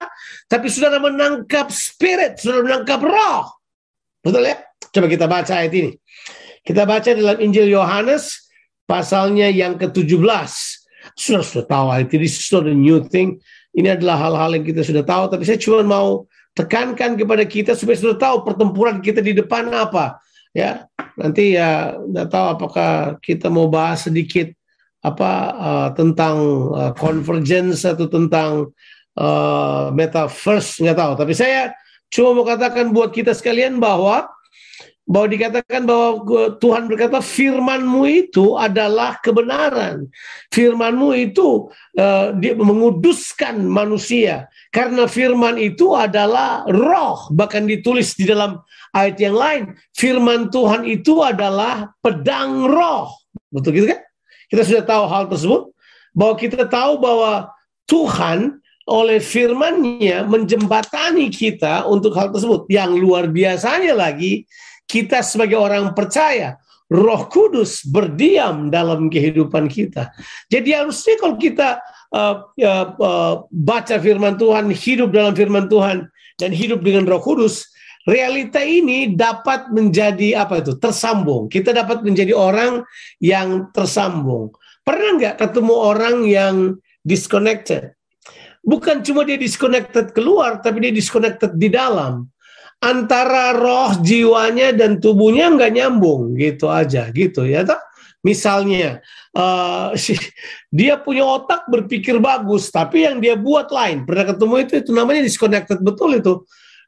tapi 0.52 0.68
saudara 0.68 1.00
menangkap 1.00 1.72
spirit, 1.72 2.36
saudara 2.36 2.60
menangkap 2.60 3.00
roh. 3.00 3.48
Betul 4.20 4.52
ya? 4.52 4.60
Coba 4.92 5.08
kita 5.08 5.24
baca 5.24 5.64
ayat 5.64 5.72
ini. 5.72 5.96
Kita 6.60 6.84
baca 6.84 7.08
dalam 7.08 7.40
Injil 7.40 7.72
Yohanes 7.72 8.51
pasalnya 8.86 9.48
yang 9.48 9.78
ke-17. 9.78 10.52
Sudah 11.18 11.42
sudah 11.42 11.66
tahu 11.66 11.86
itu 11.98 12.22
is 12.22 12.38
not 12.54 12.66
a 12.66 12.74
new 12.74 13.02
thing. 13.02 13.42
Ini 13.72 13.96
adalah 13.96 14.20
hal-hal 14.20 14.60
yang 14.60 14.64
kita 14.68 14.84
sudah 14.84 15.00
tahu, 15.02 15.32
tapi 15.32 15.48
saya 15.48 15.56
cuma 15.56 15.80
mau 15.80 16.28
tekankan 16.52 17.16
kepada 17.16 17.44
kita 17.48 17.72
supaya 17.72 17.96
sudah 17.96 18.16
tahu 18.20 18.36
pertempuran 18.44 19.00
kita 19.00 19.24
di 19.24 19.32
depan 19.32 19.72
apa. 19.72 20.20
Ya, 20.52 20.84
nanti 21.16 21.56
ya 21.56 21.96
nggak 21.96 22.28
tahu 22.28 22.46
apakah 22.60 23.16
kita 23.24 23.48
mau 23.48 23.72
bahas 23.72 24.04
sedikit 24.04 24.52
apa 25.00 25.32
uh, 25.56 25.88
tentang 25.96 26.36
uh, 26.76 26.92
convergence 26.92 27.88
atau 27.88 28.04
tentang 28.06 28.68
uh, 29.16 29.88
metaverse 29.96 30.84
nggak 30.84 30.98
tahu. 31.00 31.12
Tapi 31.16 31.32
saya 31.32 31.72
cuma 32.12 32.36
mau 32.36 32.44
katakan 32.44 32.92
buat 32.92 33.16
kita 33.16 33.32
sekalian 33.32 33.80
bahwa 33.80 34.28
bahwa 35.02 35.26
dikatakan 35.34 35.82
bahwa 35.82 36.54
Tuhan 36.62 36.86
berkata 36.86 37.18
firmanmu 37.18 38.06
itu 38.06 38.54
adalah 38.54 39.18
kebenaran. 39.18 40.06
Firmanmu 40.54 41.10
itu 41.18 41.66
uh, 41.98 42.30
dia 42.38 42.54
menguduskan 42.54 43.66
manusia. 43.66 44.46
Karena 44.70 45.10
firman 45.10 45.58
itu 45.58 45.92
adalah 45.92 46.62
roh. 46.70 47.28
Bahkan 47.34 47.66
ditulis 47.66 48.14
di 48.14 48.30
dalam 48.30 48.62
ayat 48.94 49.18
yang 49.18 49.36
lain. 49.36 49.62
Firman 49.92 50.48
Tuhan 50.54 50.86
itu 50.86 51.18
adalah 51.20 51.90
pedang 51.98 52.70
roh. 52.70 53.10
Betul 53.50 53.82
gitu 53.82 53.90
kan? 53.90 54.00
Kita 54.48 54.62
sudah 54.62 54.84
tahu 54.86 55.04
hal 55.10 55.24
tersebut. 55.26 55.62
Bahwa 56.14 56.34
kita 56.38 56.64
tahu 56.70 57.02
bahwa 57.02 57.50
Tuhan 57.90 58.62
oleh 58.86 59.22
firmannya 59.22 60.26
menjembatani 60.26 61.30
kita 61.30 61.86
untuk 61.90 62.14
hal 62.14 62.30
tersebut. 62.30 62.70
Yang 62.70 63.02
luar 63.02 63.30
biasanya 63.30 63.94
lagi, 63.94 64.46
kita 64.86 65.24
sebagai 65.24 65.56
orang 65.56 65.92
percaya, 65.96 66.60
Roh 66.92 67.24
Kudus 67.32 67.88
berdiam 67.88 68.68
dalam 68.68 69.08
kehidupan 69.08 69.64
kita. 69.72 70.12
Jadi 70.52 70.76
harusnya 70.76 71.16
kalau 71.16 71.40
kita 71.40 71.80
uh, 72.12 72.52
uh, 72.52 72.86
uh, 73.00 73.34
baca 73.48 73.96
firman 73.96 74.36
Tuhan, 74.36 74.68
hidup 74.68 75.08
dalam 75.16 75.32
firman 75.32 75.72
Tuhan, 75.72 76.12
dan 76.36 76.50
hidup 76.52 76.84
dengan 76.84 77.08
Roh 77.08 77.24
Kudus, 77.24 77.64
realita 78.04 78.60
ini 78.60 79.16
dapat 79.16 79.72
menjadi 79.72 80.44
apa 80.44 80.60
itu? 80.60 80.76
Tersambung. 80.76 81.48
Kita 81.48 81.72
dapat 81.72 82.04
menjadi 82.04 82.36
orang 82.36 82.84
yang 83.24 83.72
tersambung. 83.72 84.52
Pernah 84.84 85.16
nggak 85.16 85.36
ketemu 85.40 85.74
orang 85.74 86.16
yang 86.28 86.56
disconnected? 87.06 87.96
Bukan 88.62 89.02
cuma 89.02 89.26
dia 89.26 89.38
disconnected 89.40 90.14
keluar, 90.14 90.62
tapi 90.62 90.86
dia 90.86 90.92
disconnected 90.94 91.56
di 91.58 91.66
dalam. 91.66 92.30
Antara 92.82 93.54
roh, 93.54 93.94
jiwanya, 94.02 94.74
dan 94.74 94.98
tubuhnya 94.98 95.54
nggak 95.54 95.70
nyambung 95.70 96.34
gitu 96.34 96.66
aja, 96.66 97.06
gitu 97.14 97.46
ya. 97.46 97.62
Tak? 97.62 97.78
Misalnya, 98.26 98.98
uh, 99.34 99.94
dia 100.70 100.98
punya 100.98 101.22
otak 101.22 101.70
berpikir 101.70 102.18
bagus, 102.18 102.74
tapi 102.74 103.06
yang 103.06 103.22
dia 103.22 103.38
buat 103.38 103.70
lain. 103.70 104.02
Pernah 104.02 104.34
ketemu 104.34 104.54
itu, 104.66 104.72
itu 104.82 104.90
namanya 104.90 105.22
disconnected 105.22 105.78
betul 105.78 106.10
itu. 106.14 106.42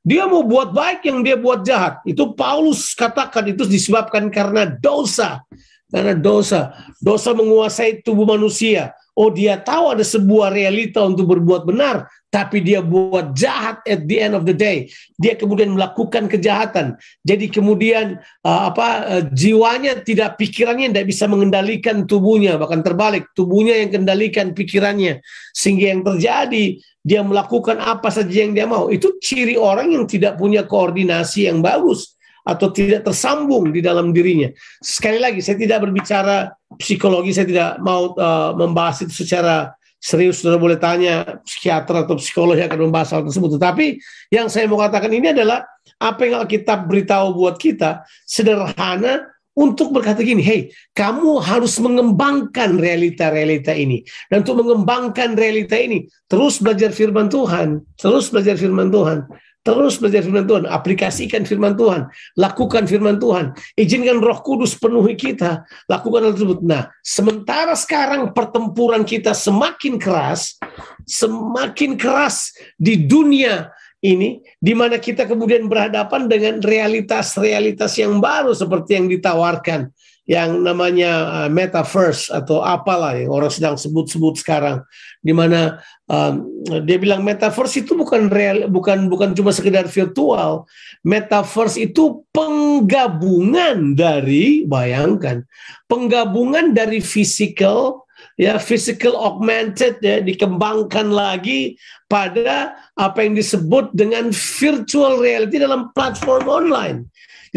Dia 0.04 0.28
mau 0.28 0.44
buat 0.44 0.74
baik 0.76 1.08
yang 1.08 1.24
dia 1.24 1.38
buat 1.40 1.64
jahat. 1.64 2.04
Itu 2.04 2.36
Paulus 2.36 2.92
katakan 2.92 3.48
itu 3.48 3.64
disebabkan 3.64 4.28
karena 4.28 4.68
dosa. 4.68 5.40
Karena 5.88 6.12
dosa. 6.12 6.76
Dosa 7.00 7.32
menguasai 7.32 8.04
tubuh 8.04 8.28
manusia. 8.28 8.92
Oh 9.16 9.30
dia 9.30 9.56
tahu 9.56 9.94
ada 9.96 10.04
sebuah 10.04 10.50
realita 10.50 11.00
untuk 11.06 11.30
berbuat 11.38 11.64
benar, 11.64 12.10
tapi 12.34 12.58
dia 12.58 12.82
buat 12.82 13.30
jahat 13.38 13.78
at 13.86 14.10
the 14.10 14.18
end 14.18 14.34
of 14.34 14.42
the 14.42 14.50
day. 14.50 14.90
Dia 15.22 15.38
kemudian 15.38 15.78
melakukan 15.78 16.26
kejahatan. 16.26 16.98
Jadi 17.22 17.46
kemudian 17.46 18.18
uh, 18.42 18.74
apa 18.74 18.88
uh, 19.06 19.22
jiwanya 19.30 20.02
tidak 20.02 20.34
pikirannya 20.34 20.90
tidak 20.90 21.06
bisa 21.14 21.30
mengendalikan 21.30 22.02
tubuhnya, 22.10 22.58
bahkan 22.58 22.82
terbalik 22.82 23.30
tubuhnya 23.38 23.78
yang 23.78 23.94
kendalikan 23.94 24.50
pikirannya. 24.50 25.22
Sehingga 25.54 25.94
yang 25.94 26.02
terjadi 26.02 26.82
dia 27.06 27.22
melakukan 27.22 27.78
apa 27.78 28.10
saja 28.10 28.34
yang 28.34 28.50
dia 28.50 28.66
mau. 28.66 28.90
Itu 28.90 29.14
ciri 29.22 29.54
orang 29.54 29.94
yang 29.94 30.10
tidak 30.10 30.34
punya 30.34 30.66
koordinasi 30.66 31.46
yang 31.46 31.62
bagus 31.62 32.18
atau 32.42 32.66
tidak 32.74 33.06
tersambung 33.06 33.70
di 33.70 33.78
dalam 33.78 34.10
dirinya. 34.10 34.50
Sekali 34.82 35.22
lagi, 35.22 35.38
saya 35.38 35.54
tidak 35.54 35.86
berbicara 35.86 36.50
psikologi, 36.82 37.30
saya 37.30 37.46
tidak 37.46 37.70
mau 37.78 38.10
uh, 38.18 38.58
membahas 38.58 39.06
itu 39.06 39.22
secara 39.22 39.70
serius. 40.04 40.44
Sudah 40.44 40.61
boleh 40.61 40.76
tanya 40.76 41.40
psikiater 41.49 42.04
atau 42.04 42.20
psikolog 42.20 42.61
yang 42.61 42.68
akan 42.68 42.92
membahas 42.92 43.16
hal 43.16 43.25
tersebut. 43.25 43.56
Tetapi 43.56 43.87
yang 44.28 44.52
saya 44.52 44.68
mau 44.68 44.76
katakan 44.76 45.08
ini 45.08 45.32
adalah 45.32 45.64
apa 45.96 46.28
yang 46.28 46.44
kita 46.44 46.76
beritahu 46.84 47.32
buat 47.32 47.56
kita 47.56 48.04
sederhana 48.28 49.32
untuk 49.54 49.94
berkata 49.94 50.18
gini, 50.20 50.42
hey, 50.42 50.61
kamu 50.99 51.38
harus 51.38 51.78
mengembangkan 51.78 52.75
realita-realita 52.75 53.70
ini. 53.70 54.02
Dan 54.26 54.42
untuk 54.42 54.66
mengembangkan 54.66 55.38
realita 55.38 55.78
ini, 55.78 56.11
terus 56.26 56.58
belajar 56.58 56.90
firman 56.90 57.30
Tuhan, 57.30 57.78
terus 57.94 58.34
belajar 58.34 58.58
firman 58.58 58.90
Tuhan. 58.90 59.23
Terus 59.64 59.97
belajar 59.97 60.21
firman 60.21 60.44
Tuhan, 60.44 60.68
aplikasikan 60.68 61.49
firman 61.49 61.73
Tuhan, 61.73 62.04
lakukan 62.37 62.85
firman 62.85 63.16
Tuhan, 63.16 63.56
izinkan 63.80 64.21
Roh 64.21 64.44
Kudus 64.44 64.76
penuhi 64.76 65.16
kita, 65.16 65.64
lakukan 65.88 66.21
hal 66.21 66.33
tersebut. 66.37 66.61
Nah, 66.61 66.92
sementara 67.00 67.73
sekarang 67.73 68.37
pertempuran 68.37 69.09
kita 69.09 69.33
semakin 69.33 69.97
keras, 69.97 70.61
semakin 71.09 71.97
keras 71.97 72.52
di 72.76 73.09
dunia 73.09 73.73
ini, 74.04 74.44
di 74.61 74.76
mana 74.76 75.00
kita 75.00 75.25
kemudian 75.25 75.64
berhadapan 75.64 76.28
dengan 76.28 76.61
realitas-realitas 76.61 77.97
yang 77.97 78.21
baru 78.21 78.52
seperti 78.52 79.00
yang 79.00 79.09
ditawarkan 79.09 79.88
yang 80.24 80.64
namanya 80.64 81.44
uh, 81.44 81.50
metaverse 81.52 82.32
atau 82.32 82.64
apalah 82.64 83.12
yang 83.12 83.28
orang 83.28 83.52
sedang 83.52 83.76
sebut-sebut 83.76 84.40
sekarang. 84.40 84.80
Di 85.20 85.36
mana 85.36 85.80
um, 86.08 86.48
dia 86.84 86.96
bilang 86.96 87.20
metaverse 87.20 87.84
itu 87.84 87.92
bukan 87.92 88.32
real 88.32 88.68
bukan 88.72 89.08
bukan 89.12 89.36
cuma 89.36 89.52
sekedar 89.52 89.84
virtual. 89.84 90.64
Metaverse 91.04 91.76
itu 91.76 92.24
penggabungan 92.32 93.92
dari 93.92 94.64
bayangkan 94.64 95.44
penggabungan 95.88 96.72
dari 96.72 96.98
physical 97.04 98.04
ya 98.40 98.58
physical 98.58 99.14
augmented 99.14 100.00
ya 100.02 100.18
dikembangkan 100.18 101.12
lagi 101.12 101.78
pada 102.10 102.74
apa 102.98 103.22
yang 103.22 103.38
disebut 103.38 103.94
dengan 103.94 104.32
virtual 104.34 105.22
reality 105.22 105.60
dalam 105.60 105.92
platform 105.94 106.44
online 106.48 106.98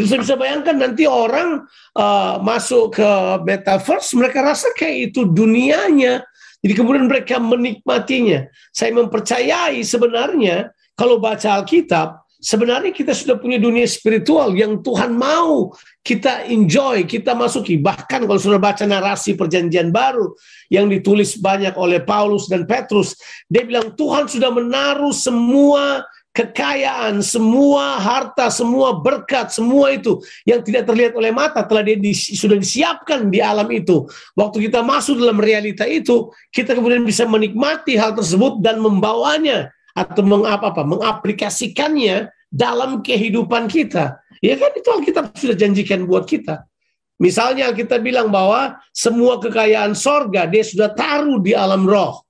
saya 0.06 0.20
bisa 0.22 0.36
bayangkan 0.38 0.78
nanti 0.78 1.10
orang 1.10 1.66
uh, 1.98 2.38
masuk 2.46 3.02
ke 3.02 3.10
metaverse, 3.42 4.14
mereka 4.14 4.46
rasa 4.46 4.70
kayak 4.78 5.10
itu 5.10 5.26
dunianya. 5.26 6.22
Jadi 6.62 6.74
kemudian 6.78 7.10
mereka 7.10 7.42
menikmatinya. 7.42 8.46
Saya 8.70 8.94
mempercayai 8.94 9.82
sebenarnya 9.82 10.70
kalau 10.94 11.18
baca 11.18 11.62
Alkitab, 11.62 12.28
sebenarnya 12.38 12.94
kita 12.94 13.14
sudah 13.18 13.38
punya 13.42 13.58
dunia 13.58 13.86
spiritual 13.90 14.54
yang 14.54 14.82
Tuhan 14.86 15.18
mau 15.18 15.74
kita 16.06 16.46
enjoy, 16.46 17.10
kita 17.10 17.34
masuki. 17.34 17.82
Bahkan 17.82 18.30
kalau 18.30 18.40
sudah 18.42 18.62
baca 18.62 18.86
narasi 18.86 19.34
perjanjian 19.34 19.90
baru 19.90 20.34
yang 20.70 20.88
ditulis 20.88 21.38
banyak 21.42 21.74
oleh 21.74 22.02
Paulus 22.06 22.46
dan 22.46 22.70
Petrus, 22.70 23.18
dia 23.50 23.66
bilang 23.66 23.94
Tuhan 23.98 24.30
sudah 24.30 24.54
menaruh 24.54 25.14
semua 25.14 26.06
kekayaan, 26.38 27.26
semua 27.26 27.98
harta, 27.98 28.54
semua 28.54 28.94
berkat, 29.02 29.50
semua 29.50 29.90
itu 29.90 30.22
yang 30.46 30.62
tidak 30.62 30.86
terlihat 30.86 31.18
oleh 31.18 31.34
mata 31.34 31.66
telah 31.66 31.82
dia 31.82 31.98
di, 31.98 32.14
sudah 32.14 32.54
disiapkan 32.54 33.34
di 33.34 33.42
alam 33.42 33.66
itu. 33.74 34.06
Waktu 34.38 34.70
kita 34.70 34.86
masuk 34.86 35.18
dalam 35.18 35.42
realita 35.42 35.90
itu, 35.90 36.30
kita 36.54 36.78
kemudian 36.78 37.02
bisa 37.02 37.26
menikmati 37.26 37.98
hal 37.98 38.14
tersebut 38.14 38.62
dan 38.62 38.78
membawanya 38.78 39.74
atau 39.98 40.22
mengapa 40.22 40.70
apa 40.70 40.86
mengaplikasikannya 40.86 42.30
dalam 42.54 43.02
kehidupan 43.02 43.66
kita. 43.66 44.22
Ya 44.38 44.54
kan 44.62 44.72
itu 44.78 44.90
Alkitab 44.94 45.34
sudah 45.34 45.58
janjikan 45.58 46.06
buat 46.06 46.30
kita. 46.30 46.70
Misalnya 47.18 47.74
kita 47.74 47.98
bilang 47.98 48.30
bahwa 48.30 48.78
semua 48.94 49.42
kekayaan 49.42 49.98
sorga 49.98 50.46
dia 50.46 50.62
sudah 50.62 50.94
taruh 50.94 51.42
di 51.42 51.58
alam 51.58 51.90
roh. 51.90 52.22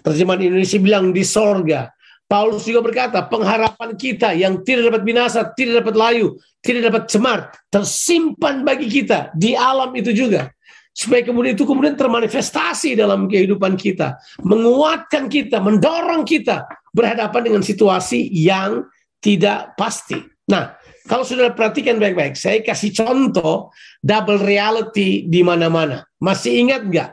Terjemahan 0.00 0.48
Indonesia 0.48 0.80
bilang 0.80 1.12
di 1.12 1.20
sorga. 1.20 1.93
Paulus 2.24 2.64
juga 2.64 2.80
berkata, 2.80 3.20
pengharapan 3.28 3.94
kita 3.94 4.32
yang 4.32 4.64
tidak 4.64 4.90
dapat 4.90 5.02
binasa, 5.04 5.44
tidak 5.52 5.84
dapat 5.84 5.94
layu, 5.94 6.26
tidak 6.64 6.88
dapat 6.88 7.02
cemar, 7.06 7.38
tersimpan 7.68 8.64
bagi 8.64 8.88
kita 8.88 9.28
di 9.36 9.52
alam 9.52 9.92
itu 9.92 10.10
juga. 10.10 10.48
Supaya 10.94 11.26
kemudian 11.26 11.58
itu 11.58 11.66
kemudian 11.66 11.98
termanifestasi 11.98 12.94
dalam 12.94 13.26
kehidupan 13.26 13.74
kita. 13.74 14.14
Menguatkan 14.46 15.26
kita, 15.26 15.58
mendorong 15.58 16.22
kita 16.22 16.64
berhadapan 16.94 17.50
dengan 17.50 17.62
situasi 17.66 18.30
yang 18.30 18.86
tidak 19.18 19.74
pasti. 19.74 20.22
Nah, 20.46 20.78
kalau 21.04 21.26
sudah 21.26 21.52
perhatikan 21.52 22.00
baik-baik, 22.00 22.32
saya 22.32 22.64
kasih 22.64 22.94
contoh 22.96 23.74
double 24.00 24.40
reality 24.40 25.28
di 25.28 25.44
mana-mana. 25.44 26.06
Masih 26.16 26.64
ingat 26.64 26.88
nggak? 26.88 27.10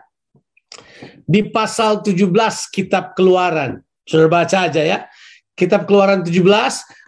Di 1.28 1.52
pasal 1.52 2.00
17 2.00 2.72
kitab 2.72 3.18
keluaran, 3.18 3.84
sudah 4.06 4.28
baca 4.28 4.68
aja 4.70 4.82
ya. 4.82 5.00
Kitab 5.56 5.86
Keluaran 5.86 6.26
17 6.26 6.42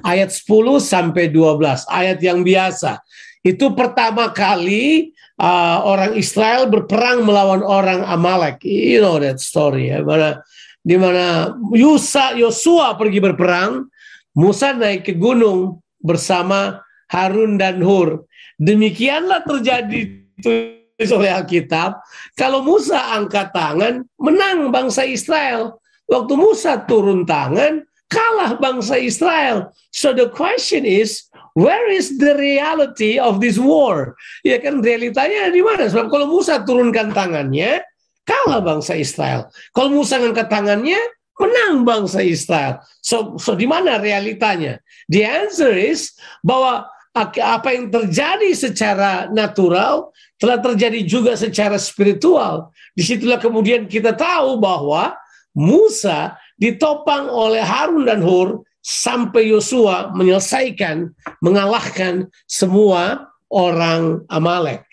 ayat 0.05 0.29
10 0.29 0.77
sampai 0.77 1.31
12, 1.31 1.89
ayat 1.89 2.19
yang 2.21 2.45
biasa. 2.45 3.01
Itu 3.41 3.73
pertama 3.73 4.29
kali 4.29 5.15
uh, 5.41 5.83
orang 5.83 6.13
Israel 6.15 6.69
berperang 6.69 7.25
melawan 7.25 7.63
orang 7.63 8.05
Amalek. 8.05 8.61
You 8.63 9.01
know 9.01 9.17
that 9.17 9.41
story 9.41 9.89
ya. 9.89 10.03
Mana 10.03 10.43
di 10.83 10.95
mana 10.99 11.55
Yusa 11.71 12.35
Yosua 12.35 12.95
pergi 12.99 13.23
berperang, 13.23 13.87
Musa 14.35 14.75
naik 14.75 15.07
ke 15.07 15.13
gunung 15.15 15.79
bersama 16.03 16.83
Harun 17.11 17.55
dan 17.55 17.79
Hur. 17.79 18.27
Demikianlah 18.59 19.43
terjadi 19.47 20.23
tulis 20.43 21.09
oleh 21.11 21.31
Alkitab. 21.31 21.99
Kalau 22.35 22.61
Musa 22.63 23.15
angkat 23.15 23.51
tangan, 23.55 24.03
menang 24.19 24.69
bangsa 24.69 25.07
Israel. 25.07 25.82
Waktu 26.13 26.33
Musa 26.37 26.77
turun 26.85 27.25
tangan, 27.25 27.81
kalah 28.05 28.61
bangsa 28.61 29.01
Israel. 29.01 29.73
So 29.89 30.13
the 30.13 30.29
question 30.29 30.85
is, 30.85 31.25
where 31.57 31.89
is 31.89 32.21
the 32.21 32.37
reality 32.37 33.17
of 33.17 33.41
this 33.41 33.57
war? 33.57 34.13
Ya 34.45 34.61
kan 34.61 34.85
realitanya 34.85 35.49
di 35.49 35.65
mana? 35.65 35.89
Sebab 35.89 36.13
kalau 36.13 36.29
Musa 36.29 36.61
turunkan 36.61 37.09
tangannya, 37.17 37.81
kalah 38.29 38.61
bangsa 38.61 38.93
Israel. 38.93 39.49
Kalau 39.73 39.89
Musa 39.89 40.21
angkat 40.21 40.53
tangannya, 40.53 41.01
menang 41.41 41.81
bangsa 41.81 42.21
Israel. 42.21 42.85
So, 43.01 43.41
so 43.41 43.57
di 43.57 43.65
mana 43.65 43.97
realitanya? 43.97 44.77
The 45.09 45.25
answer 45.25 45.73
is 45.73 46.13
bahwa 46.45 46.85
apa 47.17 47.69
yang 47.73 47.93
terjadi 47.93 48.53
secara 48.53 49.29
natural 49.29 50.13
telah 50.41 50.57
terjadi 50.61 51.01
juga 51.05 51.33
secara 51.37 51.77
spiritual. 51.77 52.73
Di 52.93 53.01
situlah 53.05 53.41
kemudian 53.41 53.85
kita 53.89 54.13
tahu 54.13 54.61
bahwa 54.61 55.17
Musa 55.53 56.37
ditopang 56.57 57.29
oleh 57.29 57.61
Harun 57.61 58.09
dan 58.09 58.25
Hur 58.25 58.65
sampai 58.83 59.53
Yosua 59.53 60.11
menyelesaikan, 60.11 61.13
mengalahkan 61.39 62.27
semua 62.49 63.31
orang 63.47 64.25
Amalek. 64.27 64.83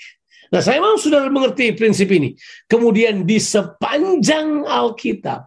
Nah, 0.50 0.62
saya 0.62 0.82
mau 0.82 0.98
sudah 0.98 1.26
mengerti 1.30 1.74
prinsip 1.74 2.10
ini. 2.10 2.34
Kemudian 2.66 3.22
di 3.22 3.38
sepanjang 3.38 4.66
Alkitab, 4.66 5.46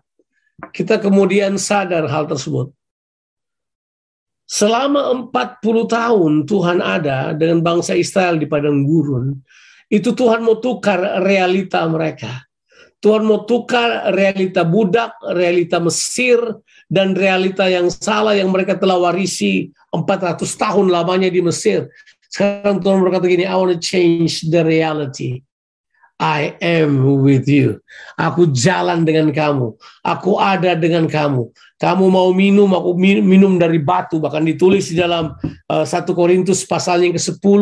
kita 0.71 0.99
kemudian 0.99 1.60
sadar 1.60 2.08
hal 2.08 2.28
tersebut. 2.28 2.71
selama 4.43 5.10
40 5.34 5.63
tahun 5.89 6.32
Tuhan 6.45 6.78
ada 6.78 7.34
dengan 7.34 7.63
bangsa 7.63 7.97
Israel 7.97 8.38
di 8.38 8.45
padang 8.45 8.86
gurun, 8.86 9.34
itu 9.89 10.13
Tuhan 10.13 10.45
mau 10.45 10.62
tukar 10.62 11.26
realita 11.26 11.82
mereka. 11.89 12.45
Tuhan 13.04 13.28
mau 13.28 13.44
tukar 13.44 14.16
realita 14.16 14.63
budak, 14.63 15.20
realita 15.36 15.84
Mesir, 15.84 16.39
dan 16.88 17.12
realita 17.12 17.68
yang 17.68 17.92
salah 17.92 18.32
yang 18.32 18.48
mereka 18.48 18.80
telah 18.80 18.96
warisi 18.96 19.76
400 19.92 20.39
tahun 20.56 20.88
lamanya 20.88 21.28
di 21.28 21.44
Mesir. 21.44 21.92
Sekarang 22.32 22.80
Tuhan 22.80 23.04
berkata 23.04 23.28
gini, 23.28 23.44
I 23.44 23.60
want 23.60 23.76
to 23.76 23.80
change 23.84 24.48
the 24.48 24.63
reality. 24.63 25.44
I 26.16 26.56
am 26.63 27.20
with 27.20 27.52
you. 27.52 27.84
Aku 28.16 28.48
jalan 28.56 29.04
dengan 29.04 29.36
kamu. 29.36 29.76
Aku 30.08 30.39
ada 30.39 30.72
dengan 30.72 31.04
kamu. 31.04 31.52
Kamu 31.84 32.06
mau 32.08 32.32
minum, 32.32 32.72
aku 32.72 32.96
minum 32.96 33.60
dari 33.60 33.84
batu. 33.84 34.24
Bahkan 34.24 34.48
ditulis 34.48 34.88
di 34.88 35.04
dalam 35.04 35.36
uh, 35.68 35.84
1 35.84 36.08
Korintus 36.16 36.63
pasal 36.63 37.04
yang 37.04 37.20
ke-10, 37.20 37.62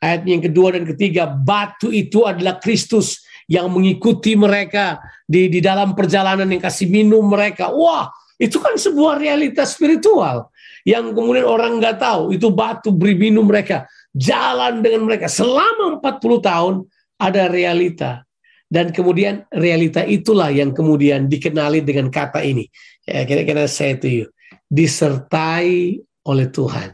ayat 0.00 0.24
yang 0.24 0.40
kedua 0.40 0.72
dan 0.72 0.88
ketiga. 0.88 1.28
Batu 1.28 1.92
itu 1.92 2.24
adalah 2.24 2.56
Kristus 2.56 3.27
yang 3.48 3.72
mengikuti 3.72 4.36
mereka 4.36 5.00
di, 5.24 5.48
di 5.48 5.58
dalam 5.64 5.96
perjalanan 5.96 6.46
yang 6.46 6.60
kasih 6.60 6.86
minum 6.86 7.24
mereka. 7.24 7.72
Wah, 7.72 8.12
itu 8.36 8.60
kan 8.60 8.76
sebuah 8.76 9.18
realitas 9.18 9.74
spiritual 9.74 10.52
yang 10.84 11.16
kemudian 11.16 11.48
orang 11.48 11.80
nggak 11.80 11.98
tahu. 11.98 12.36
Itu 12.36 12.52
batu 12.52 12.92
beri 12.92 13.16
minum 13.16 13.48
mereka. 13.48 13.88
Jalan 14.12 14.84
dengan 14.84 15.08
mereka 15.08 15.26
selama 15.26 15.98
40 15.98 16.44
tahun 16.44 16.74
ada 17.18 17.48
realita. 17.48 18.22
Dan 18.68 18.92
kemudian 18.92 19.48
realita 19.48 20.04
itulah 20.04 20.52
yang 20.52 20.76
kemudian 20.76 21.24
dikenali 21.24 21.80
dengan 21.80 22.12
kata 22.12 22.44
ini. 22.44 22.68
Ya, 23.08 23.24
kira-kira 23.24 23.64
saya 23.64 23.96
itu 23.96 24.28
disertai 24.68 25.96
oleh 26.28 26.46
Tuhan. 26.52 26.92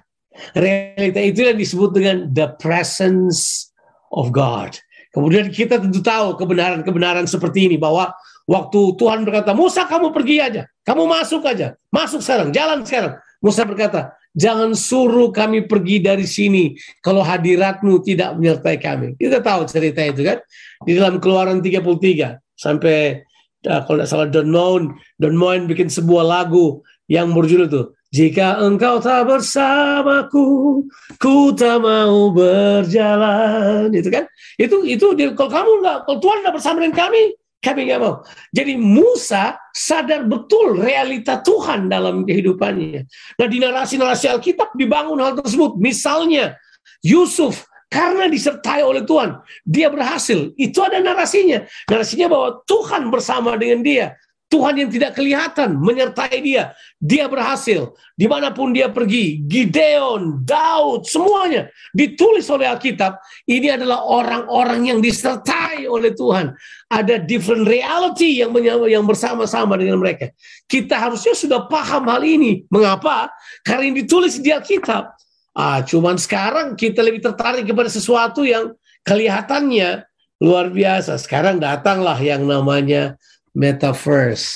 Realita 0.54 1.18
itu 1.18 1.50
yang 1.50 1.58
disebut 1.58 1.90
dengan 1.90 2.16
the 2.30 2.54
presence 2.62 3.70
of 4.14 4.30
God. 4.30 4.78
Kemudian 5.14 5.46
kita 5.48 5.78
tentu 5.78 6.02
tahu 6.02 6.34
kebenaran-kebenaran 6.34 7.30
seperti 7.30 7.70
ini 7.70 7.78
bahwa 7.78 8.10
waktu 8.50 8.98
Tuhan 8.98 9.22
berkata, 9.22 9.54
Musa 9.54 9.86
kamu 9.86 10.10
pergi 10.10 10.42
aja, 10.42 10.62
kamu 10.82 11.06
masuk 11.06 11.46
aja, 11.46 11.78
masuk 11.94 12.18
sekarang, 12.18 12.50
jalan 12.50 12.82
sekarang. 12.82 13.14
Musa 13.38 13.62
berkata, 13.62 14.18
Jangan 14.34 14.74
suruh 14.74 15.30
kami 15.30 15.62
pergi 15.70 16.02
dari 16.02 16.26
sini 16.26 16.74
kalau 16.98 17.22
hadiratmu 17.22 18.02
tidak 18.02 18.34
menyertai 18.34 18.82
kami. 18.82 19.14
Kita 19.14 19.38
tahu 19.38 19.62
cerita 19.70 20.02
itu 20.02 20.26
kan. 20.26 20.42
Di 20.82 20.98
dalam 20.98 21.22
keluaran 21.22 21.62
33 21.62 22.42
sampai 22.58 23.22
uh, 23.70 23.80
kalau 23.86 24.02
tidak 24.02 24.10
salah 24.10 24.26
Don 24.26 24.50
Moen, 24.50 24.90
Don 25.22 25.38
Moen 25.38 25.70
bikin 25.70 25.86
sebuah 25.86 26.26
lagu 26.26 26.82
yang 27.06 27.30
berjudul 27.30 27.70
itu 27.70 27.82
jika 28.14 28.62
engkau 28.62 29.02
tak 29.02 29.26
bersamaku, 29.26 30.86
ku 31.18 31.50
tak 31.50 31.82
mau 31.82 32.30
berjalan. 32.30 33.90
Itu 33.90 34.06
kan? 34.06 34.30
Itu 34.54 34.86
itu 34.86 35.18
kalau 35.34 35.50
kamu 35.50 35.70
nggak, 35.82 35.98
kalau 36.06 36.18
Tuhan 36.22 36.38
tidak 36.46 36.54
bersama 36.54 36.76
dengan 36.78 36.94
kami, 36.94 37.22
kami 37.58 37.80
nggak 37.90 37.98
mau. 37.98 38.22
Jadi 38.54 38.78
Musa 38.78 39.58
sadar 39.74 40.30
betul 40.30 40.78
realita 40.78 41.42
Tuhan 41.42 41.90
dalam 41.90 42.22
kehidupannya. 42.22 43.02
Nah 43.34 43.46
di 43.50 43.58
narasi-narasi 43.58 44.30
Alkitab 44.30 44.78
dibangun 44.78 45.18
hal 45.18 45.34
tersebut. 45.34 45.74
Misalnya 45.82 46.54
Yusuf 47.02 47.66
karena 47.90 48.30
disertai 48.30 48.86
oleh 48.86 49.02
Tuhan, 49.02 49.42
dia 49.66 49.90
berhasil. 49.90 50.54
Itu 50.54 50.86
ada 50.86 51.02
narasinya. 51.02 51.66
Narasinya 51.90 52.30
bahwa 52.30 52.62
Tuhan 52.62 53.10
bersama 53.10 53.58
dengan 53.58 53.82
dia. 53.82 54.06
Tuhan 54.54 54.78
yang 54.78 54.86
tidak 54.86 55.18
kelihatan 55.18 55.82
menyertai 55.82 56.38
dia. 56.38 56.78
Dia 57.02 57.26
berhasil. 57.26 57.90
Di 58.14 58.30
mana 58.30 58.54
pun 58.54 58.70
dia 58.70 58.86
pergi. 58.86 59.42
Gideon, 59.42 60.46
Daud, 60.46 61.10
semuanya. 61.10 61.66
Ditulis 61.90 62.46
oleh 62.46 62.70
Alkitab. 62.70 63.18
Ini 63.50 63.74
adalah 63.74 64.06
orang-orang 64.06 64.94
yang 64.94 64.98
disertai 65.02 65.90
oleh 65.90 66.14
Tuhan. 66.14 66.54
Ada 66.86 67.18
different 67.26 67.66
reality 67.66 68.38
yang 68.38 68.54
yang 68.86 69.02
bersama-sama 69.02 69.74
dengan 69.74 69.98
mereka. 69.98 70.30
Kita 70.70 71.02
harusnya 71.02 71.34
sudah 71.34 71.66
paham 71.66 72.06
hal 72.06 72.22
ini. 72.22 72.62
Mengapa? 72.70 73.34
Karena 73.66 73.90
ini 73.90 74.06
ditulis 74.06 74.38
di 74.38 74.54
Alkitab. 74.54 75.18
Ah, 75.58 75.82
cuman 75.82 76.14
sekarang 76.14 76.78
kita 76.78 77.02
lebih 77.02 77.26
tertarik 77.26 77.66
kepada 77.66 77.90
sesuatu 77.90 78.46
yang 78.46 78.70
kelihatannya 79.02 80.06
luar 80.38 80.70
biasa. 80.70 81.18
Sekarang 81.18 81.58
datanglah 81.58 82.18
yang 82.22 82.46
namanya 82.46 83.18
metaverse, 83.54 84.50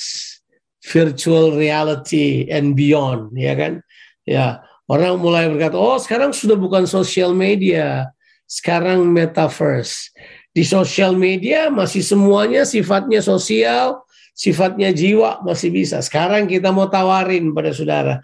virtual 0.82 1.54
reality 1.54 2.50
and 2.50 2.74
beyond, 2.74 3.32
ya 3.38 3.54
kan? 3.54 3.80
Ya, 4.28 4.61
orang 4.90 5.22
mulai 5.22 5.48
berkata, 5.48 5.78
"Oh, 5.78 5.96
sekarang 5.96 6.34
sudah 6.34 6.58
bukan 6.58 6.84
social 6.84 7.32
media, 7.32 8.11
sekarang 8.44 9.06
metaverse." 9.08 10.12
Di 10.52 10.66
sosial 10.66 11.14
media 11.14 11.70
masih 11.70 12.02
semuanya 12.02 12.66
sifatnya 12.66 13.22
sosial, 13.22 14.02
sifatnya 14.34 14.90
jiwa 14.90 15.42
masih 15.46 15.70
bisa. 15.70 16.02
Sekarang 16.02 16.50
kita 16.50 16.74
mau 16.74 16.90
tawarin 16.90 17.54
pada 17.54 17.70
saudara 17.70 18.18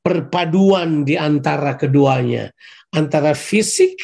perpaduan 0.00 1.04
di 1.04 1.18
antara 1.18 1.76
keduanya, 1.76 2.48
antara 2.94 3.36
fisik 3.36 3.98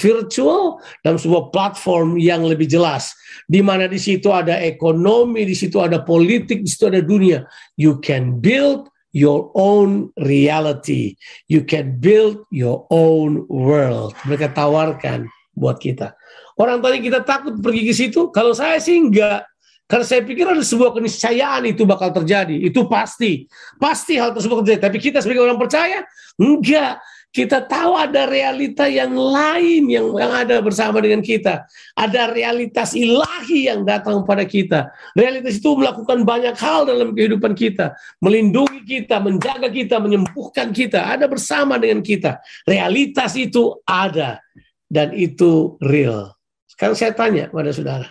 virtual 0.00 0.78
dalam 1.02 1.18
sebuah 1.18 1.50
platform 1.50 2.16
yang 2.22 2.46
lebih 2.46 2.70
jelas 2.70 3.14
di 3.50 3.62
mana 3.62 3.86
di 3.86 3.98
situ 3.98 4.30
ada 4.30 4.58
ekonomi, 4.62 5.46
di 5.46 5.54
situ 5.54 5.78
ada 5.82 6.02
politik, 6.02 6.62
di 6.62 6.70
situ 6.70 6.90
ada 6.90 7.02
dunia. 7.02 7.46
You 7.78 7.98
can 8.02 8.38
build 8.42 8.90
your 9.16 9.48
own 9.56 10.12
reality. 10.20 11.16
You 11.48 11.64
can 11.64 12.02
build 12.02 12.44
your 12.52 12.84
own 12.92 13.48
world. 13.48 14.12
Mereka 14.28 14.52
tawarkan 14.52 15.30
buat 15.56 15.80
kita. 15.80 16.12
Orang 16.60 16.84
tadi 16.84 17.00
kita 17.00 17.24
takut 17.24 17.56
pergi 17.62 17.82
ke 17.88 17.94
situ. 17.96 18.28
Kalau 18.28 18.52
saya 18.52 18.76
sih 18.76 19.00
enggak. 19.00 19.48
Karena 19.86 20.02
saya 20.02 20.26
pikir 20.26 20.42
ada 20.50 20.66
sebuah 20.66 20.98
keniscayaan 20.98 21.62
itu 21.70 21.86
bakal 21.86 22.10
terjadi. 22.10 22.58
Itu 22.58 22.90
pasti. 22.90 23.46
Pasti 23.78 24.18
hal 24.18 24.34
tersebut 24.34 24.66
terjadi. 24.66 24.90
Tapi 24.90 24.98
kita 24.98 25.22
sebagai 25.22 25.46
orang 25.46 25.56
percaya, 25.56 26.02
enggak. 26.36 26.98
Kita 27.36 27.68
tahu 27.68 28.00
ada 28.00 28.24
realita 28.24 28.88
yang 28.88 29.12
lain 29.12 29.92
yang, 29.92 30.08
yang 30.16 30.32
ada 30.32 30.56
bersama 30.64 31.04
dengan 31.04 31.20
kita. 31.20 31.68
Ada 31.92 32.32
realitas 32.32 32.96
ilahi 32.96 33.68
yang 33.68 33.84
datang 33.84 34.24
pada 34.24 34.48
kita. 34.48 34.88
Realitas 35.12 35.60
itu 35.60 35.76
melakukan 35.76 36.24
banyak 36.24 36.56
hal 36.56 36.88
dalam 36.88 37.12
kehidupan 37.12 37.52
kita. 37.52 37.92
Melindungi 38.24 38.88
kita, 38.88 39.20
menjaga 39.20 39.68
kita, 39.68 40.00
menyembuhkan 40.00 40.72
kita. 40.72 41.12
Ada 41.12 41.28
bersama 41.28 41.76
dengan 41.76 42.00
kita. 42.00 42.40
Realitas 42.64 43.36
itu 43.36 43.84
ada. 43.84 44.40
Dan 44.88 45.12
itu 45.12 45.76
real. 45.84 46.32
Sekarang 46.64 46.96
saya 46.96 47.12
tanya 47.12 47.52
pada 47.52 47.68
saudara. 47.68 48.08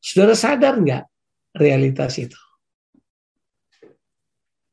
Saudara 0.00 0.32
sadar 0.32 0.80
nggak 0.80 1.04
realitas 1.52 2.16
itu? 2.16 2.40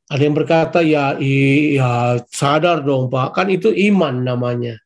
Ada 0.07 0.23
yang 0.23 0.35
berkata 0.39 0.79
ya 0.79 1.19
iya 1.19 2.15
sadar 2.31 2.79
dong 2.87 3.11
Pak, 3.11 3.35
kan 3.35 3.47
itu 3.51 3.71
iman 3.91 4.23
namanya. 4.23 4.79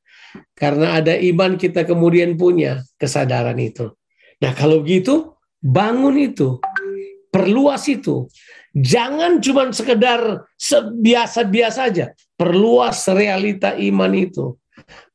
Karena 0.57 0.97
ada 0.97 1.13
iman 1.13 1.57
kita 1.57 1.85
kemudian 1.85 2.37
punya 2.39 2.81
kesadaran 2.97 3.57
itu. 3.61 3.93
Nah 4.41 4.51
kalau 4.57 4.81
gitu 4.81 5.37
bangun 5.61 6.17
itu, 6.17 6.57
perluas 7.29 7.85
itu. 7.85 8.25
Jangan 8.71 9.43
cuma 9.43 9.67
sekedar 9.75 10.47
biasa-biasa 10.95 11.91
aja, 11.91 12.15
perluas 12.39 13.03
realita 13.11 13.75
iman 13.75 14.13
itu. 14.15 14.55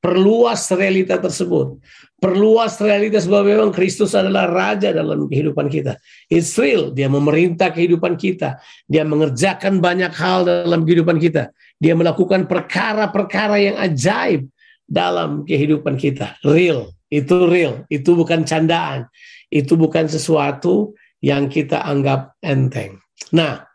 Perluas 0.07 0.71
realita 0.71 1.19
tersebut 1.19 1.83
perluas 2.17 2.81
realitas 2.81 3.29
bahwa 3.29 3.45
memang 3.53 3.71
Kristus 3.73 4.17
adalah 4.17 4.49
raja 4.49 4.93
dalam 4.93 5.29
kehidupan 5.29 5.69
kita. 5.69 6.01
It's 6.33 6.57
real, 6.57 6.91
dia 6.91 7.13
memerintah 7.13 7.69
kehidupan 7.69 8.17
kita. 8.17 8.57
Dia 8.89 9.05
mengerjakan 9.05 9.85
banyak 9.85 10.13
hal 10.17 10.49
dalam 10.49 10.89
kehidupan 10.89 11.21
kita. 11.21 11.53
Dia 11.77 11.93
melakukan 11.93 12.49
perkara-perkara 12.49 13.57
yang 13.61 13.77
ajaib 13.77 14.49
dalam 14.89 15.45
kehidupan 15.45 16.01
kita. 16.01 16.41
Real, 16.41 16.89
itu 17.13 17.37
real, 17.45 17.85
itu 17.93 18.17
bukan 18.17 18.49
candaan. 18.49 19.13
Itu 19.53 19.77
bukan 19.77 20.09
sesuatu 20.09 20.97
yang 21.21 21.53
kita 21.53 21.85
anggap 21.85 22.33
enteng. 22.41 22.97
Nah, 23.37 23.69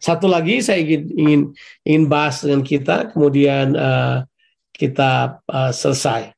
satu 0.00 0.28
lagi 0.28 0.60
saya 0.60 0.80
ingin 0.80 1.02
ingin, 1.16 1.40
ingin 1.88 2.04
bahas 2.08 2.44
dengan 2.44 2.62
kita, 2.64 3.12
kemudian 3.12 3.76
uh, 3.76 4.24
kita 4.80 5.44
uh, 5.44 5.68
selesai. 5.68 6.32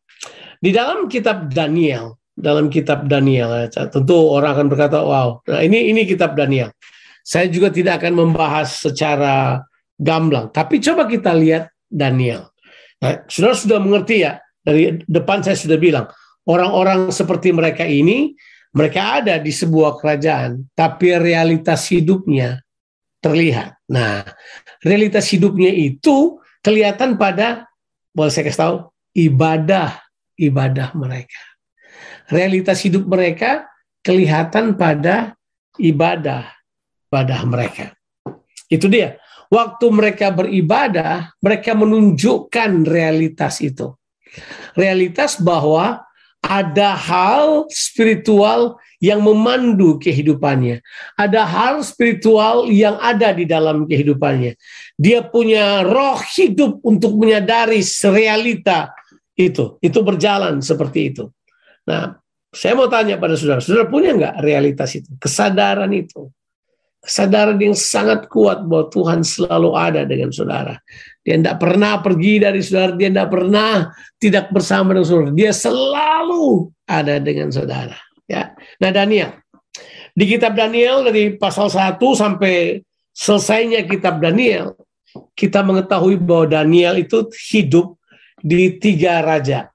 Di 0.58 0.74
dalam 0.74 1.06
kitab 1.06 1.46
Daniel, 1.54 2.18
dalam 2.34 2.66
kitab 2.66 3.06
Daniel, 3.06 3.70
ya, 3.70 3.86
tentu 3.86 4.18
orang 4.34 4.58
akan 4.58 4.66
berkata, 4.66 4.98
wow, 4.98 5.38
nah 5.46 5.62
ini 5.62 5.94
ini 5.94 6.02
kitab 6.02 6.34
Daniel. 6.34 6.74
Saya 7.22 7.46
juga 7.46 7.70
tidak 7.70 8.02
akan 8.02 8.18
membahas 8.18 8.82
secara 8.82 9.62
gamblang, 9.94 10.50
tapi 10.50 10.82
coba 10.82 11.06
kita 11.06 11.30
lihat 11.38 11.70
Daniel. 11.86 12.50
Nah, 12.98 13.22
saudara 13.30 13.54
sudah 13.54 13.78
mengerti 13.78 14.26
ya, 14.26 14.42
dari 14.62 14.98
depan 15.06 15.42
saya 15.42 15.54
sudah 15.54 15.78
bilang, 15.78 16.06
orang-orang 16.46 17.14
seperti 17.14 17.54
mereka 17.54 17.86
ini, 17.86 18.34
mereka 18.74 19.22
ada 19.22 19.38
di 19.38 19.50
sebuah 19.54 19.98
kerajaan, 20.00 20.70
tapi 20.74 21.14
realitas 21.18 21.90
hidupnya 21.92 22.62
terlihat. 23.22 23.78
Nah, 23.90 24.26
realitas 24.82 25.30
hidupnya 25.30 25.70
itu 25.70 26.42
kelihatan 26.62 27.18
pada, 27.18 27.70
boleh 28.12 28.32
saya 28.32 28.44
kasih 28.48 28.60
tahu, 28.60 28.76
ibadah, 29.16 30.00
ibadah 30.36 30.92
mereka. 30.96 31.42
Realitas 32.28 32.80
hidup 32.84 33.04
mereka 33.08 33.68
kelihatan 34.04 34.76
pada 34.76 35.36
ibadah, 35.80 36.48
ibadah 37.08 37.40
mereka. 37.48 37.84
Itu 38.68 38.88
dia. 38.88 39.20
Waktu 39.52 39.86
mereka 39.92 40.32
beribadah, 40.32 41.36
mereka 41.44 41.76
menunjukkan 41.76 42.88
realitas 42.88 43.60
itu. 43.60 43.92
Realitas 44.72 45.36
bahwa 45.36 46.00
ada 46.42 46.98
hal 46.98 47.70
spiritual 47.70 48.76
yang 48.98 49.22
memandu 49.22 49.98
kehidupannya. 49.98 50.82
Ada 51.18 51.42
hal 51.42 51.74
spiritual 51.86 52.70
yang 52.70 52.98
ada 53.02 53.34
di 53.34 53.46
dalam 53.46 53.86
kehidupannya. 53.86 54.58
Dia 54.98 55.26
punya 55.26 55.86
roh 55.86 56.18
hidup 56.18 56.82
untuk 56.82 57.18
menyadari 57.18 57.82
realita 58.10 58.94
itu. 59.38 59.78
Itu 59.82 60.02
berjalan 60.06 60.62
seperti 60.62 61.14
itu. 61.14 61.30
Nah, 61.86 62.18
saya 62.52 62.76
mau 62.76 62.86
tanya 62.86 63.16
pada 63.16 63.34
saudara, 63.34 63.64
saudara 63.64 63.88
punya 63.88 64.12
nggak 64.12 64.44
realitas 64.44 64.92
itu, 64.92 65.08
kesadaran 65.16 65.88
itu? 65.90 66.28
Kesadaran 67.02 67.58
yang 67.58 67.74
sangat 67.74 68.30
kuat 68.30 68.62
bahwa 68.62 68.86
Tuhan 68.86 69.26
selalu 69.26 69.74
ada 69.74 70.06
dengan 70.06 70.30
saudara. 70.30 70.78
Dia 71.26 71.34
tidak 71.34 71.58
pernah 71.58 71.98
pergi 71.98 72.38
dari 72.38 72.62
saudara, 72.62 72.94
dia 72.94 73.10
tidak 73.10 73.30
pernah 73.30 73.74
tidak 74.22 74.44
bersama 74.54 74.94
dengan 74.94 75.06
saudara. 75.10 75.34
Dia 75.34 75.50
selalu 75.50 76.46
ada 76.86 77.14
dengan 77.18 77.48
saudara. 77.50 77.98
Ya. 78.30 78.54
Nah 78.78 78.90
Daniel, 78.94 79.34
di 80.14 80.24
kitab 80.30 80.54
Daniel 80.54 81.02
dari 81.08 81.34
pasal 81.34 81.72
1 81.72 81.98
sampai 81.98 82.84
selesainya 83.10 83.82
kitab 83.88 84.22
Daniel, 84.22 84.78
kita 85.34 85.64
mengetahui 85.64 86.20
bahwa 86.20 86.46
Daniel 86.48 87.00
itu 87.00 87.28
hidup 87.50 87.98
di 88.38 88.76
tiga 88.76 89.22
raja. 89.24 89.70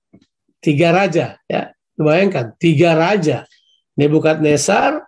Tiga 0.60 0.92
raja, 0.92 1.40
ya. 1.48 1.72
Bayangkan, 1.98 2.54
tiga 2.62 2.94
raja. 2.94 3.48
Nebukadnezar, 3.98 5.07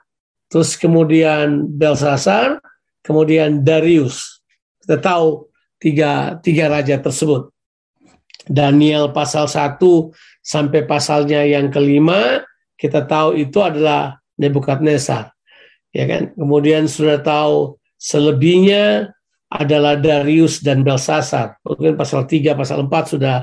terus 0.49 0.75
kemudian 0.75 1.69
Belsasar, 1.69 2.59
kemudian 3.05 3.61
Darius. 3.63 4.41
Kita 4.81 4.97
tahu 4.99 5.47
tiga, 5.79 6.41
tiga 6.43 6.67
raja 6.67 6.99
tersebut. 6.99 7.53
Daniel 8.49 9.13
pasal 9.13 9.45
1 9.45 9.77
sampai 10.41 10.81
pasalnya 10.89 11.45
yang 11.45 11.69
kelima, 11.69 12.41
kita 12.73 13.05
tahu 13.05 13.37
itu 13.37 13.61
adalah 13.61 14.17
Nebukadnezar. 14.39 15.35
Ya 15.93 16.07
kan? 16.07 16.33
Kemudian 16.33 16.87
sudah 16.89 17.21
tahu 17.21 17.77
selebihnya 17.99 19.11
adalah 19.51 19.99
Darius 19.99 20.63
dan 20.63 20.81
Belsasar. 20.81 21.59
Mungkin 21.61 21.99
pasal 21.99 22.25
3, 22.25 22.55
pasal 22.55 22.87
4 22.87 23.13
sudah 23.13 23.37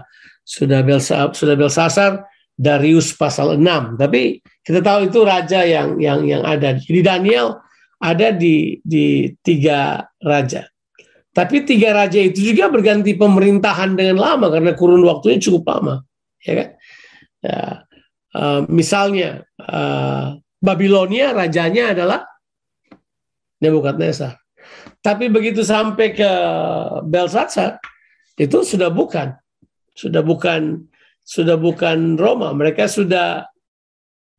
sudah 0.46 0.80
Belsa, 0.86 1.28
sudah 1.34 1.54
Belsasar, 1.58 2.24
Darius 2.54 3.12
pasal 3.12 3.58
6. 3.60 4.00
Tapi 4.00 4.40
kita 4.66 4.82
tahu 4.82 5.06
itu 5.06 5.22
raja 5.22 5.62
yang 5.62 6.02
yang 6.02 6.26
yang 6.26 6.42
ada. 6.42 6.74
Jadi 6.74 7.00
Daniel 7.06 7.62
ada 8.02 8.34
di 8.34 8.82
di 8.82 9.30
tiga 9.46 10.02
raja. 10.18 10.66
Tapi 11.30 11.62
tiga 11.62 11.94
raja 11.94 12.18
itu 12.18 12.50
juga 12.50 12.66
berganti 12.66 13.14
pemerintahan 13.14 13.94
dengan 13.94 14.18
lama 14.18 14.50
karena 14.50 14.72
kurun 14.74 15.04
waktunya 15.04 15.38
cukup 15.38 15.68
lama, 15.68 15.94
ya 16.40 16.52
kan? 16.56 16.68
Ya, 17.44 17.86
Eh, 18.36 18.62
misalnya 18.68 19.48
uh, 19.64 20.36
Babilonia 20.60 21.32
rajanya 21.32 21.96
adalah 21.96 22.20
Nebukadnezar. 23.56 24.36
Tapi 25.00 25.32
begitu 25.32 25.64
sampai 25.64 26.12
ke 26.12 26.30
Belshazzar 27.08 27.80
itu 28.36 28.60
sudah 28.60 28.92
bukan, 28.92 29.32
sudah 29.96 30.20
bukan, 30.20 30.84
sudah 31.24 31.56
bukan 31.56 32.20
Roma. 32.20 32.52
Mereka 32.52 32.84
sudah 32.84 33.48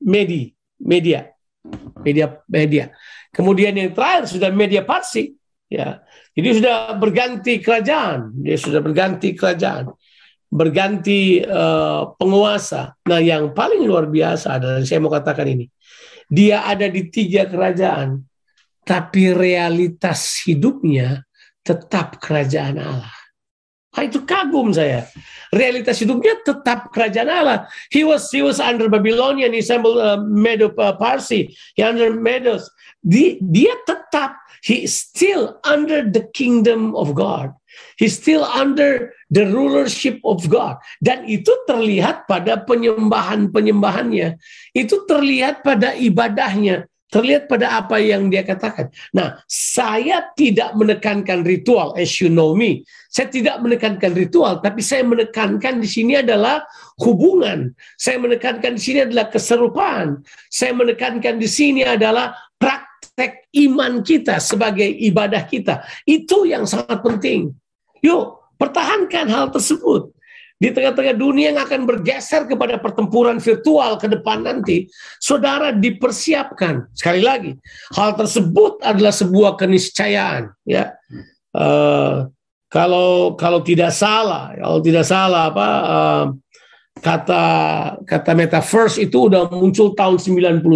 Medi, 0.03 0.53
media, 0.81 1.25
media, 2.03 2.37
media. 2.47 2.93
Kemudian 3.33 3.73
yang 3.73 3.91
terakhir 3.93 4.29
sudah 4.29 4.49
media 4.53 4.85
Parsi, 4.85 5.33
ya. 5.67 6.01
Jadi 6.37 6.61
sudah 6.61 6.93
berganti 6.97 7.57
kerajaan, 7.57 8.33
dia 8.45 8.57
sudah 8.57 8.81
berganti 8.81 9.33
kerajaan 9.33 9.89
berganti 10.47 11.43
uh, 11.43 12.15
penguasa. 12.15 12.95
Nah, 13.07 13.19
yang 13.19 13.51
paling 13.51 13.83
luar 13.83 14.07
biasa 14.07 14.59
adalah 14.59 14.79
saya 14.83 14.99
mau 15.03 15.11
katakan 15.11 15.47
ini. 15.47 15.65
Dia 16.27 16.67
ada 16.67 16.87
di 16.91 17.07
tiga 17.07 17.47
kerajaan, 17.47 18.19
tapi 18.83 19.31
realitas 19.31 20.43
hidupnya 20.43 21.23
tetap 21.63 22.19
kerajaan 22.19 22.79
Allah. 22.79 23.16
Itu 23.95 24.27
kagum 24.27 24.75
saya. 24.75 25.07
Realitas 25.49 25.97
hidupnya 26.03 26.37
tetap 26.43 26.91
kerajaan 26.91 27.31
Allah. 27.31 27.59
He 27.89 28.03
was 28.03 28.27
he 28.29 28.43
was 28.43 28.59
under 28.59 28.91
Babylonian, 28.91 29.55
he 29.55 29.63
assembled 29.63 29.97
uh, 29.97 30.19
Medo 30.21 30.69
uh, 30.75 30.93
Parsi, 30.99 31.55
he 31.73 31.81
under 31.81 32.13
Medos. 32.13 32.67
Di, 32.99 33.39
dia 33.39 33.73
tetap 33.87 34.37
he 34.61 34.85
still 34.85 35.57
under 35.63 36.03
the 36.03 36.27
kingdom 36.35 36.93
of 36.93 37.15
God. 37.15 37.55
He's 37.97 38.17
still 38.17 38.45
under 38.45 39.13
the 39.29 39.49
rulership 39.49 40.21
of 40.25 40.45
God. 40.49 40.81
Dan 41.01 41.25
itu 41.29 41.49
terlihat 41.65 42.25
pada 42.25 42.61
penyembahan-penyembahannya. 42.65 44.37
Itu 44.73 45.05
terlihat 45.05 45.61
pada 45.61 45.93
ibadahnya. 45.93 46.89
Terlihat 47.07 47.47
pada 47.47 47.79
apa 47.79 48.03
yang 48.03 48.27
dia 48.27 48.43
katakan. 48.43 48.91
Nah, 49.15 49.39
saya 49.47 50.27
tidak 50.35 50.75
menekankan 50.75 51.47
ritual, 51.47 51.95
as 51.95 52.19
you 52.19 52.27
know 52.27 52.51
me. 52.51 52.83
Saya 53.17 53.33
tidak 53.33 53.57
menekankan 53.65 54.13
ritual, 54.13 54.61
tapi 54.61 54.85
saya 54.85 55.01
menekankan 55.01 55.81
di 55.81 55.89
sini 55.89 56.21
adalah 56.21 56.61
hubungan. 57.01 57.73
Saya 57.97 58.21
menekankan 58.21 58.77
di 58.77 58.81
sini 58.85 59.09
adalah 59.09 59.33
keserupaan. 59.33 60.21
Saya 60.53 60.77
menekankan 60.77 61.41
di 61.41 61.49
sini 61.49 61.81
adalah 61.81 62.37
praktek 62.61 63.49
iman 63.65 64.05
kita 64.05 64.37
sebagai 64.37 64.85
ibadah 64.85 65.49
kita. 65.49 65.81
Itu 66.05 66.45
yang 66.45 66.69
sangat 66.69 67.01
penting. 67.01 67.57
Yuk, 68.05 68.53
pertahankan 68.61 69.25
hal 69.33 69.49
tersebut. 69.49 70.13
Di 70.61 70.69
tengah-tengah 70.69 71.17
dunia 71.17 71.57
yang 71.57 71.65
akan 71.65 71.89
bergeser 71.89 72.45
kepada 72.45 72.77
pertempuran 72.77 73.41
virtual 73.41 73.97
ke 73.97 74.13
depan 74.13 74.45
nanti, 74.45 74.85
saudara 75.17 75.73
dipersiapkan. 75.73 76.93
Sekali 76.93 77.25
lagi, 77.25 77.57
hal 77.97 78.13
tersebut 78.13 78.77
adalah 78.85 79.13
sebuah 79.13 79.57
keniscayaan. 79.57 80.53
Ya, 80.69 80.93
uh, 81.57 82.29
kalau 82.67 83.39
kalau 83.39 83.63
tidak 83.63 83.95
salah, 83.95 84.51
kalau 84.59 84.79
tidak 84.83 85.05
salah 85.07 85.51
apa 85.51 85.67
uh, 85.87 86.25
kata 86.99 87.43
kata 88.03 88.31
metaverse 88.35 88.99
itu 88.99 89.31
udah 89.31 89.47
muncul 89.53 89.95
tahun 89.95 90.19
91 90.19 90.67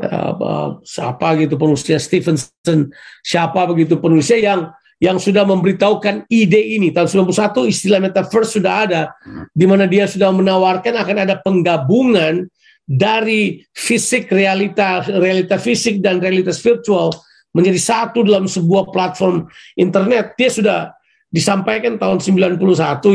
ya, 0.00 0.08
apa, 0.08 0.80
siapa 0.80 1.28
gitu 1.36 1.60
penulisnya? 1.60 2.00
Stevenson 2.00 2.88
siapa 3.20 3.60
begitu 3.68 4.00
penulisnya 4.00 4.40
yang 4.40 4.60
yang 5.02 5.20
sudah 5.20 5.44
memberitahukan 5.44 6.24
ide 6.32 6.80
ini. 6.80 6.88
Tahun 6.88 7.28
91 7.28 7.68
istilah 7.68 8.00
metaverse 8.00 8.56
sudah 8.56 8.88
ada, 8.88 9.02
di 9.52 9.68
mana 9.68 9.84
dia 9.84 10.08
sudah 10.08 10.32
menawarkan 10.32 10.96
akan 10.96 11.16
ada 11.28 11.36
penggabungan 11.44 12.48
dari 12.88 13.60
fisik 13.76 14.32
realita, 14.32 15.04
realita 15.04 15.60
fisik 15.60 16.00
dan 16.00 16.24
realitas 16.24 16.56
virtual 16.64 17.12
menjadi 17.54 17.78
satu 17.78 18.26
dalam 18.26 18.50
sebuah 18.50 18.90
platform 18.90 19.46
internet. 19.78 20.34
Dia 20.34 20.50
sudah 20.50 20.78
disampaikan 21.34 21.98
tahun 21.98 22.22
91 22.22 22.58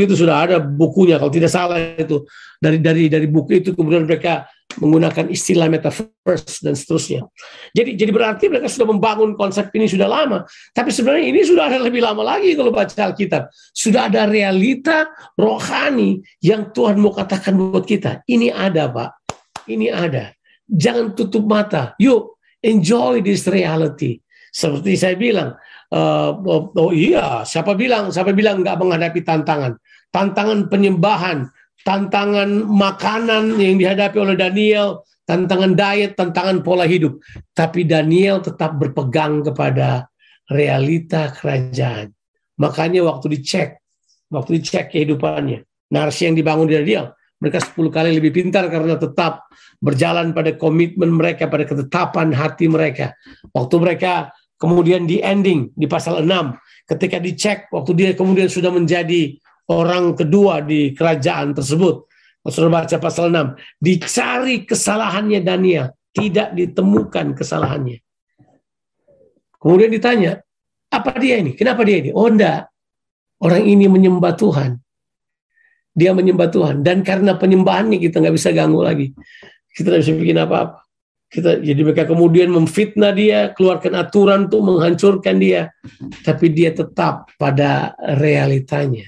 itu 0.04 0.14
sudah 0.16 0.44
ada 0.44 0.58
bukunya 0.60 1.16
kalau 1.16 1.32
tidak 1.32 1.48
salah 1.48 1.80
itu 1.80 2.28
dari 2.60 2.76
dari 2.84 3.08
dari 3.08 3.28
buku 3.32 3.64
itu 3.64 3.72
kemudian 3.72 4.04
mereka 4.04 4.44
menggunakan 4.78 5.32
istilah 5.34 5.66
metaverse 5.66 6.62
dan 6.62 6.76
seterusnya. 6.78 7.26
Jadi 7.74 7.98
jadi 7.98 8.12
berarti 8.14 8.46
mereka 8.52 8.70
sudah 8.70 8.92
membangun 8.92 9.34
konsep 9.34 9.72
ini 9.74 9.90
sudah 9.90 10.06
lama. 10.06 10.46
Tapi 10.76 10.94
sebenarnya 10.94 11.26
ini 11.26 11.42
sudah 11.42 11.74
ada 11.74 11.80
lebih 11.82 12.04
lama 12.06 12.22
lagi 12.22 12.54
kalau 12.54 12.70
baca 12.70 12.92
Alkitab. 12.92 13.50
Sudah 13.74 14.12
ada 14.12 14.30
realita 14.30 15.10
rohani 15.40 16.22
yang 16.44 16.70
Tuhan 16.70 17.02
mau 17.02 17.16
katakan 17.16 17.58
buat 17.58 17.88
kita. 17.88 18.22
Ini 18.30 18.54
ada, 18.54 18.86
Pak. 18.92 19.10
Ini 19.66 19.90
ada. 19.90 20.30
Jangan 20.70 21.18
tutup 21.18 21.50
mata. 21.50 21.98
Yuk, 21.98 22.38
enjoy 22.62 23.26
this 23.26 23.50
reality. 23.50 24.22
Seperti 24.50 24.98
saya 24.98 25.16
bilang, 25.16 25.56
uh, 25.94 26.32
oh, 26.76 26.92
iya, 26.94 27.46
siapa 27.46 27.78
bilang, 27.78 28.10
siapa 28.10 28.34
bilang 28.34 28.66
nggak 28.66 28.78
menghadapi 28.78 29.22
tantangan? 29.22 29.78
Tantangan 30.10 30.68
penyembahan, 30.68 31.50
tantangan 31.86 32.66
makanan 32.66 33.58
yang 33.62 33.78
dihadapi 33.78 34.18
oleh 34.18 34.36
Daniel, 34.36 35.06
tantangan 35.30 35.78
diet, 35.78 36.18
tantangan 36.18 36.66
pola 36.66 36.90
hidup. 36.90 37.22
Tapi 37.54 37.86
Daniel 37.86 38.42
tetap 38.42 38.82
berpegang 38.82 39.46
kepada 39.46 40.10
realita 40.50 41.30
kerajaan. 41.30 42.10
Makanya 42.58 43.06
waktu 43.06 43.38
dicek, 43.38 43.80
waktu 44.34 44.60
dicek 44.60 44.92
kehidupannya, 44.92 45.64
narasi 45.94 46.28
yang 46.28 46.36
dibangun 46.36 46.68
di 46.68 46.76
Daniel, 46.76 47.14
mereka 47.40 47.64
10 47.64 47.88
kali 47.88 48.10
lebih 48.12 48.36
pintar 48.36 48.68
karena 48.68 49.00
tetap 49.00 49.48
berjalan 49.80 50.36
pada 50.36 50.52
komitmen 50.60 51.16
mereka, 51.16 51.48
pada 51.48 51.64
ketetapan 51.64 52.36
hati 52.36 52.68
mereka. 52.68 53.16
Waktu 53.56 53.76
mereka 53.80 54.36
Kemudian 54.60 55.08
di 55.08 55.24
ending 55.24 55.72
di 55.72 55.88
pasal 55.88 56.28
6 56.28 56.28
ketika 56.84 57.16
dicek 57.16 57.72
waktu 57.72 57.92
dia 57.96 58.10
kemudian 58.12 58.52
sudah 58.52 58.76
menjadi 58.76 59.40
orang 59.72 60.20
kedua 60.20 60.60
di 60.60 60.92
kerajaan 60.92 61.56
tersebut. 61.56 62.10
Saudara 62.50 62.82
baca 62.82 62.98
pasal 62.98 63.30
6, 63.30 63.56
dicari 63.78 64.66
kesalahannya 64.66 65.46
Daniel, 65.46 65.94
tidak 66.10 66.58
ditemukan 66.58 67.38
kesalahannya. 67.38 68.02
Kemudian 69.60 69.94
ditanya, 69.94 70.42
apa 70.90 71.14
dia 71.22 71.38
ini? 71.38 71.54
Kenapa 71.54 71.86
dia 71.86 72.02
ini? 72.02 72.10
Oh 72.10 72.26
enggak, 72.26 72.74
orang 73.46 73.64
ini 73.70 73.86
menyembah 73.86 74.34
Tuhan. 74.34 74.82
Dia 75.94 76.16
menyembah 76.18 76.50
Tuhan. 76.50 76.82
Dan 76.82 77.06
karena 77.06 77.38
penyembahannya 77.38 78.02
kita 78.02 78.18
nggak 78.18 78.34
bisa 78.34 78.50
ganggu 78.50 78.82
lagi. 78.82 79.14
Kita 79.70 79.94
nggak 79.94 80.02
bisa 80.02 80.14
bikin 80.18 80.38
apa-apa. 80.42 80.89
Kita 81.30 81.62
jadi 81.62 81.82
mereka 81.86 82.10
kemudian 82.10 82.50
memfitnah 82.50 83.14
dia, 83.14 83.54
keluarkan 83.54 83.94
aturan 83.94 84.50
untuk 84.50 84.66
menghancurkan 84.66 85.38
dia, 85.38 85.70
tapi 86.26 86.50
dia 86.50 86.74
tetap 86.74 87.30
pada 87.38 87.94
realitanya. 88.18 89.06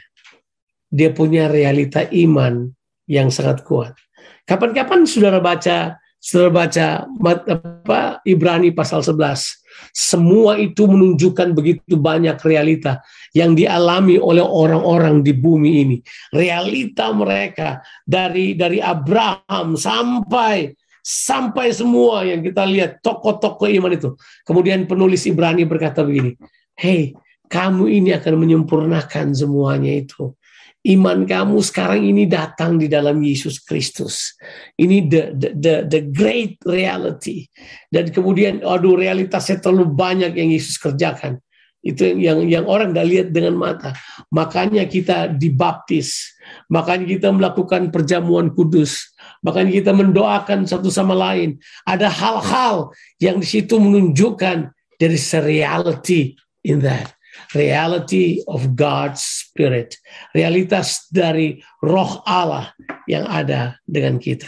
Dia 0.85 1.09
punya 1.09 1.49
realita 1.49 2.05
iman 2.05 2.69
yang 3.09 3.33
sangat 3.33 3.65
kuat. 3.65 3.97
Kapan-kapan 4.45 5.09
saudara 5.09 5.41
baca 5.41 5.97
saudara 6.21 6.53
baca 6.53 6.85
apa 7.09 8.21
Ibrani 8.21 8.69
pasal 8.69 9.01
11 9.01 9.61
semua 9.89 10.61
itu 10.61 10.85
menunjukkan 10.85 11.57
begitu 11.57 11.97
banyak 11.97 12.37
realita 12.45 13.01
yang 13.33 13.57
dialami 13.57 14.21
oleh 14.21 14.43
orang-orang 14.43 15.25
di 15.25 15.33
bumi 15.33 15.71
ini. 15.83 15.97
Realita 16.29 17.09
mereka 17.11 17.81
dari 18.05 18.53
dari 18.53 18.77
Abraham 18.77 19.73
sampai 19.73 20.69
sampai 21.01 21.73
semua 21.73 22.21
yang 22.23 22.45
kita 22.45 22.63
lihat 22.65 23.01
tokoh-tokoh 23.01 23.67
iman 23.81 23.93
itu. 23.97 24.13
Kemudian 24.45 24.85
penulis 24.85 25.25
Ibrani 25.25 25.65
berkata 25.65 26.05
begini, 26.05 26.37
"Hei, 26.77 27.17
kamu 27.49 27.89
ini 27.89 28.09
akan 28.15 28.33
menyempurnakan 28.37 29.33
semuanya 29.33 29.91
itu." 29.91 30.33
Iman 30.81 31.29
kamu 31.29 31.61
sekarang 31.61 32.01
ini 32.01 32.25
datang 32.25 32.81
di 32.81 32.89
dalam 32.89 33.21
Yesus 33.21 33.61
Kristus. 33.61 34.33
Ini 34.73 35.05
the, 35.05 35.21
the 35.37 35.49
the 35.53 35.75
the 35.85 36.01
great 36.09 36.57
reality. 36.65 37.45
Dan 37.85 38.09
kemudian 38.09 38.65
aduh 38.65 38.97
realitasnya 38.97 39.61
terlalu 39.61 39.93
banyak 39.93 40.33
yang 40.33 40.49
Yesus 40.49 40.81
kerjakan. 40.81 41.37
Itu 41.85 42.17
yang 42.17 42.49
yang 42.49 42.65
orang 42.65 42.97
tidak 42.97 43.07
lihat 43.13 43.27
dengan 43.29 43.61
mata. 43.61 43.93
Makanya 44.33 44.89
kita 44.89 45.29
dibaptis. 45.29 46.33
Makanya 46.71 47.03
kita 47.03 47.29
melakukan 47.35 47.91
perjamuan 47.91 48.55
kudus. 48.55 49.11
Makanya 49.43 49.71
kita 49.75 49.91
mendoakan 49.91 50.63
satu 50.63 50.87
sama 50.87 51.11
lain. 51.11 51.59
Ada 51.83 52.07
hal-hal 52.07 52.95
yang 53.19 53.43
di 53.43 53.47
situ 53.47 53.75
menunjukkan 53.75 54.71
there 54.95 55.11
is 55.11 55.27
reality 55.35 56.39
in 56.63 56.79
that 56.79 57.11
reality 57.55 58.43
of 58.47 58.75
God's 58.75 59.23
Spirit, 59.23 59.99
realitas 60.31 61.07
dari 61.11 61.59
Roh 61.83 62.23
Allah 62.23 62.71
yang 63.07 63.27
ada 63.27 63.79
dengan 63.83 64.19
kita. 64.19 64.47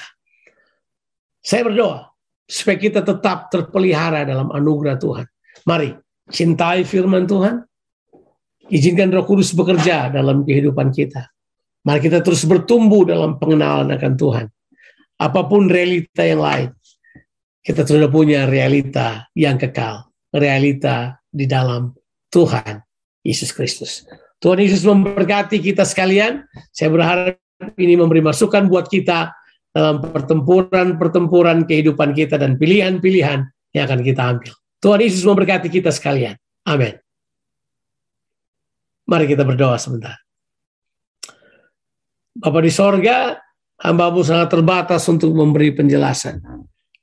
Saya 1.43 1.67
berdoa 1.67 2.07
supaya 2.47 2.77
kita 2.79 3.03
tetap 3.03 3.51
terpelihara 3.51 4.23
dalam 4.23 4.51
anugerah 4.51 4.95
Tuhan. 4.99 5.25
Mari 5.67 5.91
cintai 6.31 6.87
firman 6.87 7.27
Tuhan, 7.27 7.63
izinkan 8.71 9.11
Roh 9.11 9.27
Kudus 9.27 9.51
bekerja 9.51 10.07
dalam 10.11 10.47
kehidupan 10.47 10.91
kita. 10.91 11.27
Mari 11.83 11.99
kita 11.99 12.23
terus 12.23 12.47
bertumbuh 12.47 13.03
dalam 13.03 13.35
pengenalan 13.35 13.91
akan 13.91 14.13
Tuhan. 14.15 14.45
Apa 15.19 15.45
pun 15.47 15.67
realita 15.67 16.23
yang 16.23 16.39
lain, 16.39 16.71
kita 17.59 17.83
sudah 17.83 18.07
punya 18.07 18.47
realita 18.47 19.27
yang 19.35 19.59
kekal, 19.59 20.07
realita 20.31 21.19
di 21.27 21.43
dalam 21.43 21.91
Tuhan 22.31 22.79
Yesus 23.23 23.51
Kristus. 23.51 24.07
Tuhan 24.39 24.59
Yesus 24.59 24.83
memberkati 24.83 25.59
kita 25.59 25.83
sekalian. 25.87 26.43
Saya 26.71 26.91
berharap 26.91 27.39
ini 27.79 27.95
memberi 27.95 28.19
masukan 28.19 28.67
buat 28.67 28.87
kita 28.87 29.31
dalam 29.75 29.99
pertempuran-pertempuran 30.03 31.67
kehidupan 31.67 32.15
kita 32.15 32.39
dan 32.39 32.55
pilihan-pilihan 32.55 33.39
yang 33.75 33.83
akan 33.87 34.01
kita 34.03 34.21
ambil. 34.23 34.51
Tuhan 34.79 34.99
Yesus 34.99 35.23
memberkati 35.23 35.67
kita 35.71 35.91
sekalian. 35.91 36.35
Amin. 36.67 36.95
Mari 39.03 39.27
kita 39.27 39.43
berdoa 39.43 39.75
sebentar. 39.75 40.22
Bapak 42.33 42.65
di 42.65 42.73
sorga, 42.73 43.37
hambamu 43.77 44.25
sangat 44.25 44.49
terbatas 44.57 45.05
untuk 45.05 45.37
memberi 45.37 45.69
penjelasan. 45.69 46.41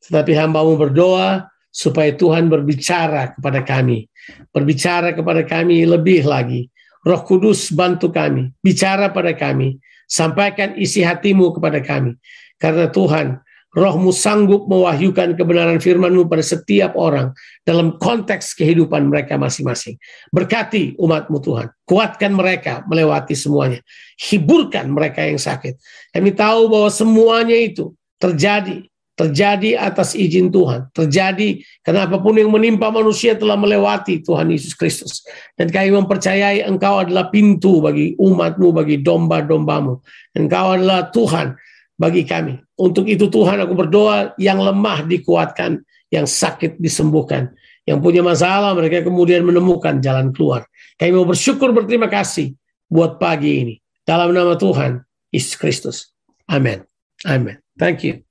Tetapi 0.03 0.33
hambamu 0.35 0.75
berdoa 0.75 1.47
supaya 1.71 2.11
Tuhan 2.11 2.51
berbicara 2.51 3.39
kepada 3.39 3.63
kami, 3.63 4.11
berbicara 4.51 5.15
kepada 5.15 5.47
kami 5.47 5.87
lebih 5.87 6.27
lagi. 6.27 6.67
Roh 7.07 7.23
Kudus 7.23 7.71
bantu 7.71 8.11
kami, 8.11 8.51
bicara 8.61 9.09
pada 9.15 9.31
kami, 9.33 9.79
sampaikan 10.11 10.75
isi 10.75 11.01
hatimu 11.01 11.55
kepada 11.57 11.79
kami. 11.79 12.19
Karena 12.59 12.91
Tuhan, 12.91 13.41
rohmu 13.71 14.11
sanggup 14.11 14.67
mewahyukan 14.67 15.39
kebenaran 15.39 15.79
firmanmu 15.79 16.27
pada 16.27 16.43
setiap 16.43 16.99
orang 16.99 17.31
dalam 17.63 17.97
konteks 18.03 18.59
kehidupan 18.59 19.07
mereka 19.07 19.39
masing-masing. 19.39 19.95
Berkati 20.35 20.99
umatmu 20.99 21.39
Tuhan, 21.39 21.71
kuatkan 21.87 22.35
mereka 22.35 22.83
melewati 22.91 23.39
semuanya. 23.39 23.79
Hiburkan 24.19 24.91
mereka 24.91 25.23
yang 25.23 25.39
sakit. 25.39 25.79
Kami 26.11 26.35
tahu 26.35 26.67
bahwa 26.67 26.91
semuanya 26.91 27.55
itu 27.55 27.95
terjadi 28.19 28.91
terjadi 29.21 29.77
atas 29.77 30.17
izin 30.17 30.49
Tuhan, 30.49 30.89
terjadi 30.97 31.61
karena 31.85 32.09
apa 32.09 32.17
pun 32.17 32.33
yang 32.41 32.49
menimpa 32.49 32.89
manusia 32.89 33.37
telah 33.37 33.53
melewati 33.53 34.25
Tuhan 34.25 34.49
Yesus 34.49 34.73
Kristus. 34.73 35.21
Dan 35.61 35.69
kami 35.69 35.93
mempercayai 35.93 36.65
Engkau 36.65 37.05
adalah 37.05 37.29
pintu 37.29 37.85
bagi 37.85 38.17
umatmu, 38.17 38.73
bagi 38.73 39.05
domba-dombamu. 39.05 40.01
Engkau 40.33 40.73
adalah 40.73 41.13
Tuhan 41.13 41.53
bagi 42.01 42.25
kami. 42.25 42.57
Untuk 42.81 43.05
itu 43.05 43.29
Tuhan 43.29 43.61
aku 43.61 43.77
berdoa 43.77 44.33
yang 44.41 44.57
lemah 44.57 45.05
dikuatkan, 45.05 45.85
yang 46.09 46.25
sakit 46.25 46.81
disembuhkan. 46.81 47.53
Yang 47.85 47.99
punya 48.01 48.23
masalah 48.25 48.73
mereka 48.73 49.05
kemudian 49.05 49.45
menemukan 49.45 50.01
jalan 50.01 50.33
keluar. 50.33 50.65
Kami 50.97 51.13
mau 51.13 51.29
bersyukur 51.29 51.77
berterima 51.77 52.09
kasih 52.09 52.57
buat 52.89 53.21
pagi 53.21 53.53
ini. 53.61 53.75
Dalam 54.09 54.33
nama 54.33 54.57
Tuhan 54.57 55.05
Yesus 55.29 55.61
Kristus. 55.61 56.17
Amin. 56.49 56.81
Amin. 57.29 57.61
Thank 57.77 58.01
you. 58.09 58.25